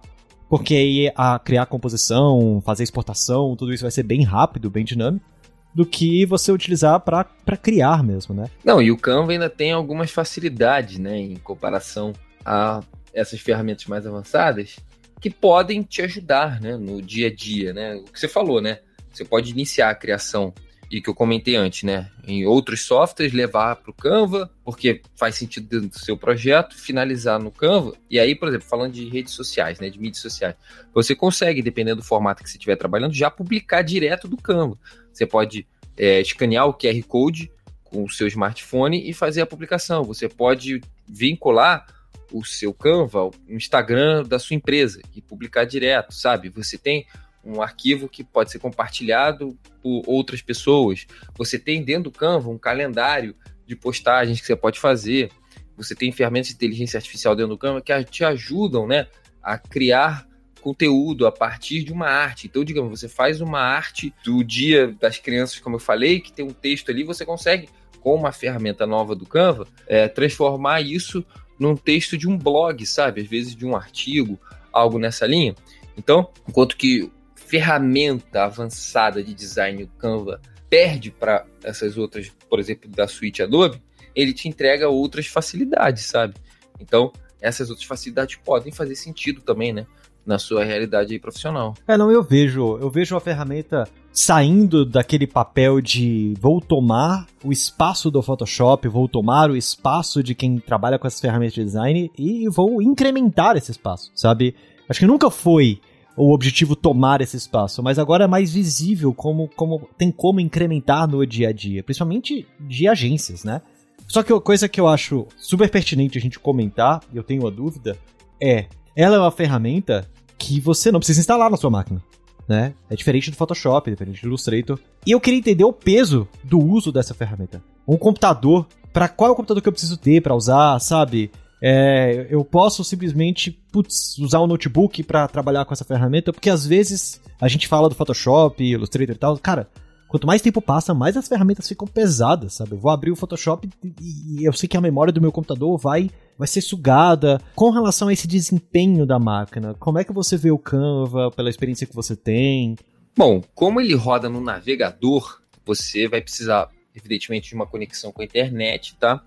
Porque 0.48 0.72
aí 0.72 1.12
a 1.16 1.36
criar 1.36 1.66
composição, 1.66 2.62
fazer 2.64 2.84
exportação, 2.84 3.56
tudo 3.56 3.74
isso 3.74 3.82
vai 3.82 3.90
ser 3.90 4.04
bem 4.04 4.22
rápido, 4.22 4.70
bem 4.70 4.84
dinâmico, 4.84 5.26
do 5.74 5.84
que 5.84 6.24
você 6.24 6.52
utilizar 6.52 7.00
para 7.00 7.56
criar 7.60 8.04
mesmo, 8.04 8.36
né? 8.36 8.48
Não, 8.64 8.80
e 8.80 8.92
o 8.92 8.96
Canva 8.96 9.32
ainda 9.32 9.50
tem 9.50 9.72
algumas 9.72 10.12
facilidades, 10.12 10.96
né, 10.96 11.18
em 11.18 11.34
comparação 11.34 12.12
a 12.44 12.80
essas 13.12 13.40
ferramentas 13.40 13.86
mais 13.86 14.06
avançadas, 14.06 14.76
que 15.20 15.28
podem 15.28 15.82
te 15.82 16.02
ajudar, 16.02 16.60
né, 16.60 16.76
no 16.76 17.02
dia 17.02 17.26
a 17.26 17.34
dia, 17.34 17.72
né? 17.72 17.96
O 17.96 18.04
que 18.04 18.20
você 18.20 18.28
falou, 18.28 18.60
né? 18.60 18.78
Você 19.12 19.24
pode 19.24 19.50
iniciar 19.50 19.90
a 19.90 19.94
criação 19.94 20.54
e 20.90 21.00
que 21.00 21.10
eu 21.10 21.14
comentei 21.14 21.56
antes, 21.56 21.82
né? 21.82 22.10
Em 22.26 22.46
outros 22.46 22.82
softwares, 22.82 23.32
levar 23.32 23.76
para 23.76 23.90
o 23.90 23.94
Canva, 23.94 24.50
porque 24.64 25.02
faz 25.16 25.34
sentido 25.34 25.68
dentro 25.68 25.88
do 25.88 25.98
seu 25.98 26.16
projeto, 26.16 26.76
finalizar 26.76 27.40
no 27.40 27.50
Canva. 27.50 27.94
E 28.08 28.18
aí, 28.18 28.34
por 28.34 28.48
exemplo, 28.48 28.66
falando 28.68 28.92
de 28.92 29.08
redes 29.08 29.34
sociais, 29.34 29.80
né? 29.80 29.90
De 29.90 29.98
mídias 29.98 30.22
sociais, 30.22 30.54
você 30.94 31.14
consegue, 31.14 31.60
dependendo 31.60 32.00
do 32.00 32.06
formato 32.06 32.42
que 32.42 32.48
você 32.48 32.56
estiver 32.56 32.76
trabalhando, 32.76 33.14
já 33.14 33.30
publicar 33.30 33.82
direto 33.82 34.28
do 34.28 34.36
Canva. 34.36 34.78
Você 35.12 35.26
pode 35.26 35.66
é, 35.96 36.20
escanear 36.20 36.66
o 36.66 36.74
QR 36.74 37.02
Code 37.08 37.50
com 37.84 38.04
o 38.04 38.10
seu 38.10 38.26
smartphone 38.28 39.08
e 39.08 39.12
fazer 39.12 39.40
a 39.40 39.46
publicação. 39.46 40.04
Você 40.04 40.28
pode 40.28 40.80
vincular 41.06 41.86
o 42.32 42.44
seu 42.44 42.72
Canva 42.74 43.20
ao 43.20 43.34
Instagram 43.48 44.24
da 44.24 44.38
sua 44.38 44.54
empresa 44.54 45.00
e 45.14 45.20
publicar 45.20 45.64
direto, 45.64 46.12
sabe? 46.12 46.48
Você 46.50 46.76
tem 46.76 47.06
um 47.46 47.62
arquivo 47.62 48.08
que 48.08 48.24
pode 48.24 48.50
ser 48.50 48.58
compartilhado 48.58 49.56
por 49.82 50.02
outras 50.06 50.42
pessoas. 50.42 51.06
Você 51.36 51.58
tem 51.58 51.82
dentro 51.82 52.04
do 52.04 52.10
Canva 52.10 52.50
um 52.50 52.58
calendário 52.58 53.34
de 53.66 53.76
postagens 53.76 54.40
que 54.40 54.46
você 54.46 54.56
pode 54.56 54.78
fazer. 54.78 55.30
você 55.76 55.94
tem 55.94 56.10
ferramentas 56.10 56.48
de 56.48 56.54
inteligência 56.54 56.96
artificial 56.96 57.36
dentro 57.36 57.50
do 57.50 57.58
Canva 57.58 57.80
que 57.80 58.04
te 58.04 58.24
ajudam, 58.24 58.86
né, 58.86 59.06
a 59.42 59.58
criar 59.58 60.26
conteúdo 60.62 61.26
a 61.26 61.32
partir 61.32 61.84
de 61.84 61.92
uma 61.92 62.08
arte. 62.08 62.46
Então, 62.48 62.64
digamos, 62.64 62.98
você 62.98 63.08
faz 63.08 63.40
uma 63.40 63.60
arte 63.60 64.12
do 64.24 64.42
dia 64.42 64.88
das 65.00 65.18
crianças, 65.18 65.60
como 65.60 65.76
eu 65.76 65.80
falei, 65.80 66.18
que 66.18 66.32
tem 66.32 66.44
um 66.44 66.50
texto 66.50 66.90
ali, 66.90 67.04
você 67.04 67.24
consegue, 67.24 67.68
com 68.00 68.14
uma 68.14 68.32
ferramenta 68.32 68.86
nova 68.86 69.14
do 69.14 69.26
Canva, 69.26 69.68
é, 69.86 70.08
transformar 70.08 70.80
isso 70.80 71.24
num 71.58 71.76
texto 71.76 72.18
de 72.18 72.28
um 72.28 72.36
blog, 72.36 72.84
sabe? 72.84 73.20
Às 73.20 73.28
vezes 73.28 73.54
de 73.54 73.64
um 73.64 73.76
artigo, 73.76 74.38
algo 74.72 74.98
nessa 74.98 75.26
linha. 75.26 75.54
Então, 75.96 76.30
enquanto 76.48 76.76
que 76.76 77.10
ferramenta 77.46 78.44
avançada 78.44 79.22
de 79.22 79.32
design, 79.32 79.84
o 79.84 79.88
Canva, 79.98 80.40
perde 80.68 81.10
para 81.10 81.46
essas 81.62 81.96
outras, 81.96 82.30
por 82.50 82.58
exemplo, 82.58 82.90
da 82.90 83.06
suite 83.06 83.42
Adobe, 83.42 83.80
ele 84.14 84.32
te 84.32 84.48
entrega 84.48 84.88
outras 84.88 85.26
facilidades, 85.26 86.06
sabe? 86.06 86.34
Então, 86.80 87.12
essas 87.40 87.70
outras 87.70 87.86
facilidades 87.86 88.36
podem 88.44 88.72
fazer 88.72 88.96
sentido 88.96 89.40
também, 89.40 89.72
né? 89.72 89.86
Na 90.24 90.38
sua 90.40 90.64
realidade 90.64 91.16
profissional. 91.20 91.74
É, 91.86 91.96
não, 91.96 92.10
eu 92.10 92.20
vejo, 92.20 92.78
eu 92.78 92.90
vejo 92.90 93.14
a 93.14 93.20
ferramenta 93.20 93.88
saindo 94.12 94.84
daquele 94.84 95.26
papel 95.26 95.80
de 95.80 96.34
vou 96.40 96.60
tomar 96.60 97.26
o 97.44 97.52
espaço 97.52 98.10
do 98.10 98.20
Photoshop, 98.20 98.88
vou 98.88 99.06
tomar 99.06 99.50
o 99.50 99.56
espaço 99.56 100.24
de 100.24 100.34
quem 100.34 100.58
trabalha 100.58 100.98
com 100.98 101.06
essas 101.06 101.20
ferramentas 101.20 101.54
de 101.54 101.62
design 101.62 102.10
e 102.18 102.48
vou 102.48 102.82
incrementar 102.82 103.56
esse 103.56 103.70
espaço, 103.70 104.10
sabe? 104.16 104.56
Acho 104.88 105.00
que 105.00 105.06
nunca 105.06 105.30
foi 105.30 105.80
o 106.16 106.32
objetivo 106.32 106.74
tomar 106.74 107.20
esse 107.20 107.36
espaço, 107.36 107.82
mas 107.82 107.98
agora 107.98 108.24
é 108.24 108.26
mais 108.26 108.52
visível 108.52 109.12
como, 109.12 109.48
como 109.54 109.88
tem 109.98 110.10
como 110.10 110.40
incrementar 110.40 111.06
no 111.06 111.24
dia 111.26 111.50
a 111.50 111.52
dia, 111.52 111.82
principalmente 111.82 112.46
de 112.58 112.88
agências, 112.88 113.44
né? 113.44 113.60
Só 114.08 114.22
que 114.22 114.32
a 114.32 114.40
coisa 114.40 114.68
que 114.68 114.80
eu 114.80 114.88
acho 114.88 115.26
super 115.36 115.68
pertinente 115.68 116.16
a 116.16 116.20
gente 116.20 116.38
comentar, 116.38 117.02
e 117.12 117.16
eu 117.16 117.24
tenho 117.24 117.42
uma 117.42 117.50
dúvida, 117.50 117.98
é: 118.40 118.66
ela 118.94 119.16
é 119.16 119.18
uma 119.18 119.30
ferramenta 119.30 120.08
que 120.38 120.60
você 120.60 120.92
não 120.92 121.00
precisa 121.00 121.20
instalar 121.20 121.50
na 121.50 121.56
sua 121.56 121.70
máquina. 121.70 122.02
Né? 122.48 122.74
É 122.88 122.94
diferente 122.94 123.30
do 123.30 123.36
Photoshop, 123.36 123.90
diferente 123.90 124.22
do 124.22 124.28
Illustrator. 124.28 124.78
E 125.04 125.10
eu 125.10 125.20
queria 125.20 125.40
entender 125.40 125.64
o 125.64 125.72
peso 125.72 126.28
do 126.44 126.60
uso 126.60 126.92
dessa 126.92 127.12
ferramenta. 127.12 127.60
Um 127.88 127.96
computador, 127.96 128.66
para 128.92 129.08
qual 129.08 129.30
é 129.30 129.32
o 129.32 129.36
computador 129.36 129.60
que 129.60 129.68
eu 129.68 129.72
preciso 129.72 129.96
ter 129.96 130.22
para 130.22 130.34
usar, 130.34 130.78
sabe? 130.78 131.32
É, 131.68 132.28
eu 132.30 132.44
posso 132.44 132.84
simplesmente 132.84 133.50
putz, 133.72 134.16
usar 134.18 134.40
um 134.40 134.46
notebook 134.46 135.02
para 135.02 135.26
trabalhar 135.26 135.64
com 135.64 135.74
essa 135.74 135.84
ferramenta, 135.84 136.32
porque 136.32 136.48
às 136.48 136.64
vezes 136.64 137.20
a 137.40 137.48
gente 137.48 137.66
fala 137.66 137.88
do 137.88 137.94
Photoshop, 137.96 138.62
Illustrator 138.62 139.16
e 139.16 139.18
tal. 139.18 139.36
Cara, 139.36 139.68
quanto 140.06 140.28
mais 140.28 140.40
tempo 140.40 140.62
passa, 140.62 140.94
mais 140.94 141.16
as 141.16 141.26
ferramentas 141.26 141.66
ficam 141.66 141.88
pesadas, 141.88 142.54
sabe? 142.54 142.74
Eu 142.74 142.78
vou 142.78 142.88
abrir 142.88 143.10
o 143.10 143.16
Photoshop 143.16 143.68
e 144.00 144.46
eu 144.46 144.52
sei 144.52 144.68
que 144.68 144.76
a 144.76 144.80
memória 144.80 145.12
do 145.12 145.20
meu 145.20 145.32
computador 145.32 145.76
vai, 145.76 146.08
vai 146.38 146.46
ser 146.46 146.60
sugada. 146.60 147.40
Com 147.56 147.70
relação 147.70 148.06
a 148.06 148.12
esse 148.12 148.28
desempenho 148.28 149.04
da 149.04 149.18
máquina, 149.18 149.74
como 149.74 149.98
é 149.98 150.04
que 150.04 150.12
você 150.12 150.36
vê 150.36 150.52
o 150.52 150.58
Canva 150.58 151.32
pela 151.32 151.50
experiência 151.50 151.84
que 151.84 151.96
você 151.96 152.14
tem? 152.14 152.76
Bom, 153.16 153.42
como 153.56 153.80
ele 153.80 153.94
roda 153.96 154.28
no 154.28 154.40
navegador, 154.40 155.40
você 155.64 156.06
vai 156.06 156.20
precisar, 156.20 156.68
evidentemente, 156.94 157.48
de 157.48 157.56
uma 157.56 157.66
conexão 157.66 158.12
com 158.12 158.22
a 158.22 158.24
internet, 158.24 158.94
tá? 159.00 159.20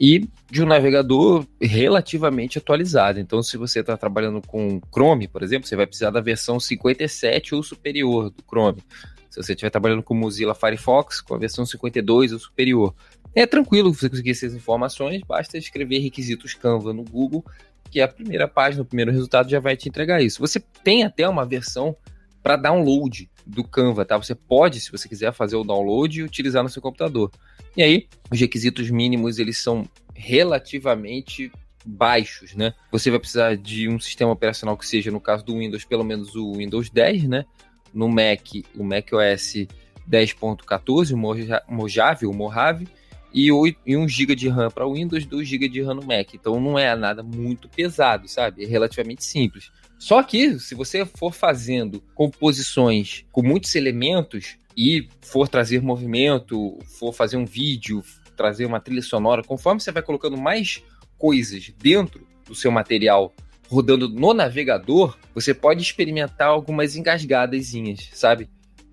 E 0.00 0.28
de 0.50 0.62
um 0.62 0.66
navegador 0.66 1.46
relativamente 1.60 2.58
atualizado. 2.58 3.18
Então, 3.18 3.42
se 3.42 3.56
você 3.56 3.80
está 3.80 3.96
trabalhando 3.96 4.40
com 4.46 4.80
Chrome, 4.92 5.28
por 5.28 5.42
exemplo, 5.42 5.68
você 5.68 5.76
vai 5.76 5.86
precisar 5.86 6.10
da 6.10 6.20
versão 6.20 6.58
57 6.60 7.54
ou 7.54 7.62
superior 7.62 8.30
do 8.30 8.42
Chrome. 8.48 8.82
Se 9.28 9.42
você 9.42 9.52
estiver 9.52 9.70
trabalhando 9.70 10.02
com 10.02 10.14
Mozilla 10.14 10.54
Firefox, 10.54 11.20
com 11.20 11.34
a 11.34 11.38
versão 11.38 11.66
52 11.66 12.32
ou 12.32 12.38
superior. 12.38 12.94
É 13.34 13.46
tranquilo 13.46 13.92
você 13.92 14.08
conseguir 14.08 14.30
essas 14.30 14.54
informações, 14.54 15.20
basta 15.26 15.58
escrever 15.58 15.98
requisitos 15.98 16.54
Canva 16.54 16.92
no 16.92 17.04
Google, 17.04 17.44
que 17.90 18.00
a 18.00 18.08
primeira 18.08 18.48
página, 18.48 18.82
o 18.82 18.86
primeiro 18.86 19.12
resultado 19.12 19.50
já 19.50 19.60
vai 19.60 19.76
te 19.76 19.88
entregar 19.88 20.22
isso. 20.22 20.40
Você 20.40 20.60
tem 20.82 21.04
até 21.04 21.28
uma 21.28 21.44
versão 21.44 21.94
para 22.42 22.56
download 22.56 23.28
do 23.48 23.64
Canva, 23.64 24.04
tá? 24.04 24.16
Você 24.16 24.34
pode, 24.34 24.78
se 24.78 24.92
você 24.92 25.08
quiser, 25.08 25.32
fazer 25.32 25.56
o 25.56 25.64
download 25.64 26.20
e 26.20 26.22
utilizar 26.22 26.62
no 26.62 26.68
seu 26.68 26.82
computador. 26.82 27.30
E 27.76 27.82
aí, 27.82 28.06
os 28.30 28.38
requisitos 28.38 28.90
mínimos, 28.90 29.38
eles 29.38 29.58
são 29.58 29.88
relativamente 30.14 31.50
baixos, 31.84 32.54
né? 32.54 32.74
Você 32.92 33.10
vai 33.10 33.18
precisar 33.18 33.56
de 33.56 33.88
um 33.88 33.98
sistema 33.98 34.30
operacional 34.32 34.76
que 34.76 34.86
seja, 34.86 35.10
no 35.10 35.20
caso 35.20 35.44
do 35.44 35.58
Windows, 35.58 35.84
pelo 35.84 36.04
menos 36.04 36.34
o 36.34 36.54
Windows 36.54 36.90
10, 36.90 37.24
né? 37.24 37.46
No 37.94 38.08
Mac, 38.08 38.46
o 38.76 38.84
Mac 38.84 39.08
OS 39.12 39.66
10.14, 40.08 41.14
o 41.14 41.72
Mojave, 41.72 42.26
o 42.26 42.32
Mojave, 42.34 42.86
e, 43.32 43.50
8, 43.52 43.78
e 43.86 43.96
1 43.96 44.08
GB 44.08 44.34
de 44.34 44.48
RAM 44.48 44.70
para 44.70 44.86
o 44.86 44.94
Windows, 44.94 45.24
2 45.24 45.46
GB 45.46 45.68
de 45.68 45.82
RAM 45.82 45.94
no 45.94 46.02
Mac. 46.02 46.34
Então 46.34 46.60
não 46.60 46.78
é 46.78 46.94
nada 46.94 47.22
muito 47.22 47.68
pesado, 47.68 48.28
sabe? 48.28 48.64
É 48.64 48.66
relativamente 48.66 49.24
simples. 49.24 49.70
Só 49.98 50.22
que, 50.22 50.58
se 50.58 50.74
você 50.74 51.04
for 51.04 51.32
fazendo 51.32 52.00
composições 52.14 53.24
com 53.32 53.42
muitos 53.42 53.74
elementos, 53.74 54.56
e 54.80 55.08
for 55.20 55.48
trazer 55.48 55.82
movimento, 55.82 56.78
for 56.86 57.12
fazer 57.12 57.36
um 57.36 57.44
vídeo, 57.44 58.00
trazer 58.36 58.64
uma 58.64 58.78
trilha 58.78 59.02
sonora, 59.02 59.42
conforme 59.42 59.80
você 59.80 59.90
vai 59.90 60.04
colocando 60.04 60.36
mais 60.36 60.80
coisas 61.18 61.74
dentro 61.76 62.24
do 62.46 62.54
seu 62.54 62.70
material 62.70 63.34
rodando 63.68 64.08
no 64.08 64.32
navegador, 64.32 65.18
você 65.34 65.52
pode 65.52 65.82
experimentar 65.82 66.46
algumas 66.46 66.94
engasgadazinhas, 66.94 68.08
sabe? 68.12 68.48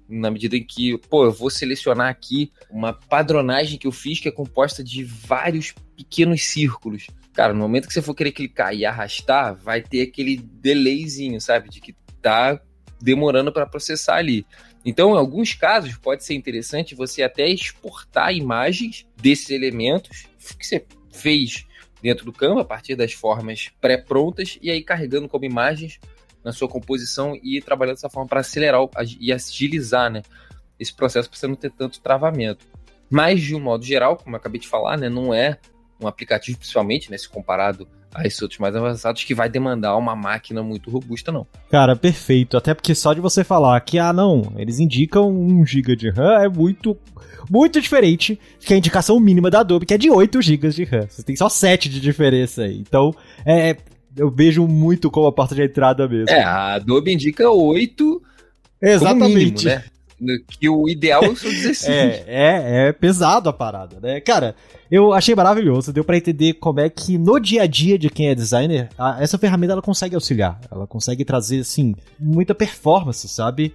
Na 0.09 0.31
medida 0.31 0.57
em 0.57 0.63
que, 0.63 0.97
pô, 0.97 1.25
eu 1.25 1.31
vou 1.31 1.51
selecionar 1.51 2.09
aqui 2.09 2.51
uma 2.67 2.91
padronagem 2.91 3.77
que 3.77 3.85
eu 3.85 3.91
fiz 3.91 4.19
que 4.19 4.27
é 4.27 4.31
composta 4.31 4.83
de 4.83 5.03
vários 5.03 5.71
pequenos 5.95 6.43
círculos. 6.45 7.05
Cara, 7.35 7.53
no 7.53 7.59
momento 7.59 7.87
que 7.87 7.93
você 7.93 8.01
for 8.01 8.15
querer 8.15 8.31
clicar 8.31 8.73
e 8.73 8.85
arrastar, 8.85 9.55
vai 9.55 9.81
ter 9.81 10.03
aquele 10.03 10.37
delayzinho, 10.37 11.39
sabe? 11.41 11.69
De 11.69 11.81
que 11.81 11.93
tá 12.21 12.59
demorando 13.01 13.51
para 13.51 13.65
processar 13.65 14.15
ali. 14.15 14.45
Então, 14.85 15.13
em 15.13 15.17
alguns 15.17 15.53
casos, 15.53 15.97
pode 15.97 16.23
ser 16.23 16.33
interessante 16.33 16.95
você 16.95 17.23
até 17.23 17.47
exportar 17.47 18.33
imagens 18.33 19.05
desses 19.17 19.49
elementos 19.49 20.27
que 20.57 20.65
você 20.65 20.85
fez 21.11 21.65
dentro 22.01 22.23
do 22.23 22.31
Canva 22.31 22.61
a 22.61 22.65
partir 22.65 22.95
das 22.95 23.11
formas 23.11 23.69
pré-prontas 23.81 24.57
e 24.61 24.71
aí 24.71 24.81
carregando 24.81 25.27
como 25.27 25.43
imagens 25.43 25.99
na 26.43 26.53
sua 26.53 26.69
composição 26.69 27.37
e 27.43 27.59
trabalhando 27.59 27.95
dessa 27.95 28.09
forma 28.09 28.29
para 28.29 28.39
acelerar 28.39 28.81
e 29.19 29.33
agilizar 29.33 30.09
né, 30.09 30.21
esse 30.79 30.93
processo 30.93 31.29
para 31.29 31.37
você 31.37 31.47
não 31.47 31.55
ter 31.55 31.71
tanto 31.71 31.99
travamento. 31.99 32.65
Mas, 33.09 33.41
de 33.41 33.55
um 33.55 33.59
modo 33.59 33.83
geral, 33.83 34.15
como 34.15 34.35
eu 34.35 34.39
acabei 34.39 34.61
de 34.61 34.67
falar, 34.67 34.97
né, 34.97 35.09
não 35.09 35.33
é 35.33 35.59
um 35.99 36.07
aplicativo, 36.07 36.57
principalmente, 36.57 37.09
né, 37.09 37.17
se 37.17 37.29
comparado 37.29 37.87
a 38.13 38.25
esses 38.25 38.41
outros 38.41 38.59
mais 38.59 38.73
avançados 38.75 39.23
que 39.25 39.35
vai 39.35 39.49
demandar 39.49 39.97
uma 39.97 40.15
máquina 40.15 40.63
muito 40.63 40.89
robusta, 40.89 41.31
não. 41.31 41.45
Cara, 41.69 41.95
perfeito. 41.95 42.55
Até 42.55 42.73
porque 42.73 42.95
só 42.95 43.13
de 43.13 43.19
você 43.19 43.43
falar 43.43 43.79
que, 43.81 43.99
ah, 43.99 44.13
não, 44.13 44.53
eles 44.55 44.79
indicam 44.79 45.29
1 45.29 45.65
GB 45.65 45.95
de 45.97 46.09
RAM 46.09 46.41
é 46.41 46.47
muito, 46.47 46.97
muito 47.49 47.81
diferente 47.81 48.39
que 48.61 48.73
a 48.73 48.77
indicação 48.77 49.19
mínima 49.19 49.49
da 49.49 49.59
Adobe, 49.59 49.85
que 49.85 49.93
é 49.93 49.97
de 49.97 50.09
8 50.09 50.41
GB 50.41 50.69
de 50.69 50.83
RAM. 50.85 51.07
Você 51.09 51.23
tem 51.23 51.35
só 51.35 51.49
7 51.49 51.89
de 51.89 51.99
diferença 51.99 52.63
aí. 52.63 52.79
Então, 52.79 53.13
é, 53.45 53.75
eu 54.15 54.31
vejo 54.31 54.65
muito 54.65 55.11
como 55.11 55.27
a 55.27 55.33
porta 55.33 55.53
de 55.53 55.63
entrada 55.63 56.07
mesmo. 56.07 56.29
É, 56.29 56.41
a 56.41 56.75
Adobe 56.75 57.13
indica 57.13 57.49
8 57.49 58.21
Exatamente. 58.81 59.65
Mínimo, 59.65 59.81
né? 59.81 59.83
Que 60.59 60.69
o 60.69 60.87
ideal 60.87 61.23
são 61.35 61.51
16. 61.51 61.83
é, 61.87 62.23
é, 62.27 62.87
é 62.87 62.93
pesado 62.93 63.49
a 63.49 63.53
parada, 63.53 63.99
né? 63.99 64.21
Cara, 64.21 64.55
eu 64.89 65.13
achei 65.13 65.35
maravilhoso. 65.35 65.91
Deu 65.91 66.03
para 66.03 66.17
entender 66.17 66.53
como 66.53 66.79
é 66.79 66.89
que 66.89 67.17
no 67.17 67.39
dia 67.39 67.63
a 67.63 67.67
dia 67.67 67.99
de 67.99 68.09
quem 68.09 68.29
é 68.29 68.35
designer, 68.35 68.89
a, 68.97 69.21
essa 69.21 69.37
ferramenta 69.37 69.73
ela 69.73 69.81
consegue 69.81 70.15
auxiliar. 70.15 70.59
Ela 70.71 70.87
consegue 70.87 71.25
trazer, 71.25 71.59
assim, 71.59 71.95
muita 72.19 72.55
performance, 72.55 73.27
sabe? 73.27 73.73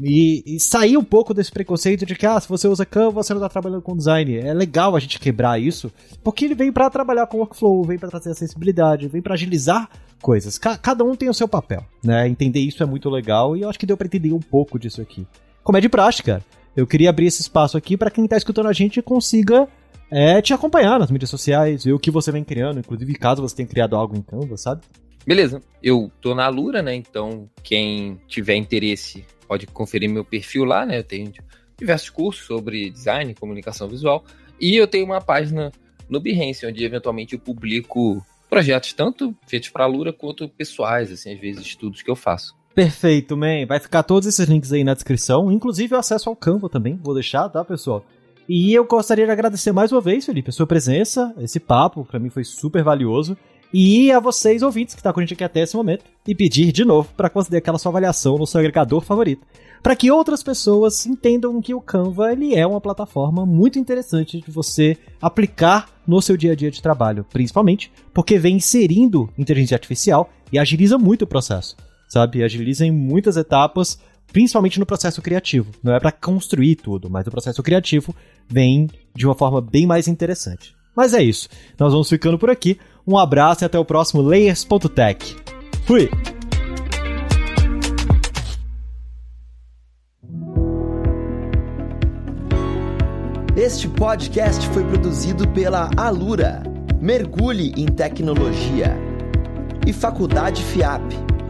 E, 0.00 0.42
e, 0.46 0.58
sair 0.58 0.96
um 0.96 1.04
pouco 1.04 1.34
desse 1.34 1.52
preconceito 1.52 2.06
de 2.06 2.14
que, 2.14 2.24
ah, 2.24 2.40
se 2.40 2.48
você 2.48 2.66
usa 2.66 2.86
Canva, 2.86 3.22
você 3.22 3.34
não 3.34 3.42
tá 3.42 3.48
trabalhando 3.50 3.82
com 3.82 3.94
design. 3.94 4.38
É 4.38 4.54
legal 4.54 4.96
a 4.96 5.00
gente 5.00 5.20
quebrar 5.20 5.60
isso, 5.60 5.92
porque 6.24 6.46
ele 6.46 6.54
vem 6.54 6.72
para 6.72 6.88
trabalhar 6.88 7.26
com 7.26 7.36
workflow, 7.36 7.84
vem 7.84 7.98
para 7.98 8.08
trazer 8.08 8.30
acessibilidade, 8.30 9.08
vem 9.08 9.20
para 9.20 9.34
agilizar 9.34 9.90
coisas. 10.22 10.56
Ca 10.56 10.78
cada 10.78 11.04
um 11.04 11.14
tem 11.14 11.28
o 11.28 11.34
seu 11.34 11.46
papel, 11.46 11.84
né? 12.02 12.26
Entender 12.26 12.60
isso 12.60 12.82
é 12.82 12.86
muito 12.86 13.10
legal 13.10 13.54
e 13.54 13.62
eu 13.62 13.68
acho 13.68 13.78
que 13.78 13.84
deu 13.84 13.96
para 13.96 14.06
entender 14.06 14.32
um 14.32 14.40
pouco 14.40 14.78
disso 14.78 15.02
aqui 15.02 15.26
como 15.62 15.78
é 15.78 15.80
de 15.80 15.88
prática. 15.88 16.44
Eu 16.76 16.86
queria 16.86 17.10
abrir 17.10 17.26
esse 17.26 17.42
espaço 17.42 17.76
aqui 17.76 17.96
para 17.96 18.10
quem 18.10 18.24
está 18.24 18.36
escutando 18.36 18.68
a 18.68 18.72
gente 18.72 19.02
consiga 19.02 19.68
é, 20.10 20.40
te 20.42 20.52
acompanhar 20.52 20.98
nas 20.98 21.10
mídias 21.10 21.30
sociais, 21.30 21.84
ver 21.84 21.92
o 21.92 21.98
que 21.98 22.10
você 22.10 22.30
vem 22.30 22.44
criando, 22.44 22.80
inclusive 22.80 23.14
caso 23.14 23.42
você 23.42 23.56
tenha 23.56 23.68
criado 23.68 23.96
algo 23.96 24.16
em 24.16 24.22
Canva, 24.22 24.56
sabe? 24.56 24.82
Beleza. 25.26 25.62
Eu 25.82 26.10
tô 26.20 26.34
na 26.34 26.48
Lura, 26.48 26.82
né? 26.82 26.94
Então, 26.94 27.48
quem 27.62 28.20
tiver 28.26 28.56
interesse 28.56 29.24
pode 29.46 29.66
conferir 29.66 30.10
meu 30.10 30.24
perfil 30.24 30.64
lá, 30.64 30.84
né? 30.84 30.98
Eu 30.98 31.04
tenho 31.04 31.32
diversos 31.78 32.10
cursos 32.10 32.46
sobre 32.46 32.90
design, 32.90 33.34
comunicação 33.34 33.88
visual. 33.88 34.24
E 34.60 34.76
eu 34.76 34.86
tenho 34.86 35.04
uma 35.04 35.20
página 35.20 35.72
no 36.08 36.20
Behance, 36.20 36.66
onde 36.66 36.84
eventualmente 36.84 37.34
eu 37.34 37.38
publico 37.38 38.24
projetos 38.48 38.92
tanto 38.92 39.34
feitos 39.46 39.70
para 39.70 39.84
a 39.84 39.88
Lura 39.88 40.12
quanto 40.12 40.48
pessoais, 40.48 41.10
assim, 41.10 41.32
às 41.32 41.40
vezes 41.40 41.62
estudos 41.62 42.02
que 42.02 42.10
eu 42.10 42.16
faço. 42.16 42.54
Perfeito, 42.74 43.36
man. 43.36 43.66
Vai 43.66 43.78
ficar 43.78 44.02
todos 44.02 44.26
esses 44.26 44.48
links 44.48 44.72
aí 44.72 44.82
na 44.82 44.94
descrição, 44.94 45.52
inclusive 45.52 45.94
o 45.94 45.98
acesso 45.98 46.28
ao 46.28 46.36
Canva 46.36 46.68
também, 46.68 46.98
vou 47.02 47.14
deixar, 47.14 47.48
tá, 47.48 47.64
pessoal? 47.64 48.04
E 48.48 48.74
eu 48.74 48.84
gostaria 48.84 49.24
de 49.24 49.30
agradecer 49.30 49.72
mais 49.72 49.92
uma 49.92 50.00
vez, 50.00 50.26
Felipe, 50.26 50.50
a 50.50 50.52
sua 50.52 50.66
presença, 50.66 51.34
esse 51.38 51.60
papo, 51.60 52.04
para 52.04 52.18
mim 52.18 52.28
foi 52.28 52.44
super 52.44 52.82
valioso. 52.82 53.36
E 53.72 54.12
a 54.12 54.20
vocês, 54.20 54.62
ouvintes, 54.62 54.94
que 54.94 55.00
estão 55.00 55.10
tá 55.10 55.14
com 55.14 55.20
a 55.20 55.22
gente 55.22 55.32
aqui 55.32 55.44
até 55.44 55.60
esse 55.60 55.74
momento, 55.74 56.04
e 56.26 56.34
pedir 56.34 56.72
de 56.72 56.84
novo 56.84 57.08
para 57.16 57.30
conceder 57.30 57.58
aquela 57.58 57.78
sua 57.78 57.90
avaliação 57.90 58.36
no 58.36 58.46
seu 58.46 58.58
agregador 58.58 59.00
favorito. 59.00 59.46
Para 59.82 59.96
que 59.96 60.10
outras 60.10 60.42
pessoas 60.42 61.06
entendam 61.06 61.60
que 61.62 61.74
o 61.74 61.80
Canva 61.80 62.32
ele 62.32 62.54
é 62.54 62.66
uma 62.66 62.80
plataforma 62.80 63.46
muito 63.46 63.78
interessante 63.78 64.40
de 64.40 64.50
você 64.50 64.98
aplicar 65.20 65.88
no 66.06 66.20
seu 66.20 66.36
dia 66.36 66.52
a 66.52 66.54
dia 66.54 66.70
de 66.70 66.82
trabalho, 66.82 67.24
principalmente 67.32 67.90
porque 68.12 68.38
vem 68.38 68.56
inserindo 68.56 69.30
inteligência 69.38 69.74
artificial 69.74 70.30
e 70.52 70.58
agiliza 70.58 70.98
muito 70.98 71.22
o 71.22 71.26
processo, 71.26 71.74
sabe? 72.12 72.44
Agiliza 72.44 72.84
em 72.84 72.90
muitas 72.90 73.38
etapas, 73.38 73.98
principalmente 74.30 74.78
no 74.78 74.84
processo 74.84 75.22
criativo. 75.22 75.72
Não 75.82 75.94
é 75.94 75.98
para 75.98 76.12
construir 76.12 76.76
tudo, 76.76 77.08
mas 77.08 77.26
o 77.26 77.30
processo 77.30 77.62
criativo 77.62 78.14
vem 78.46 78.86
de 79.16 79.24
uma 79.24 79.34
forma 79.34 79.62
bem 79.62 79.86
mais 79.86 80.06
interessante. 80.06 80.74
Mas 80.94 81.14
é 81.14 81.22
isso. 81.22 81.48
Nós 81.78 81.90
vamos 81.90 82.10
ficando 82.10 82.38
por 82.38 82.50
aqui. 82.50 82.78
Um 83.06 83.16
abraço 83.16 83.64
e 83.64 83.66
até 83.66 83.78
o 83.78 83.84
próximo 83.84 84.20
Layers.tech. 84.20 85.36
Fui! 85.86 86.10
Este 93.56 93.88
podcast 93.88 94.68
foi 94.68 94.84
produzido 94.84 95.48
pela 95.48 95.90
Alura. 95.96 96.62
Mergulhe 97.00 97.72
em 97.74 97.86
tecnologia. 97.86 98.98
E 99.86 99.94
Faculdade 99.94 100.62
FIAP. 100.62 101.31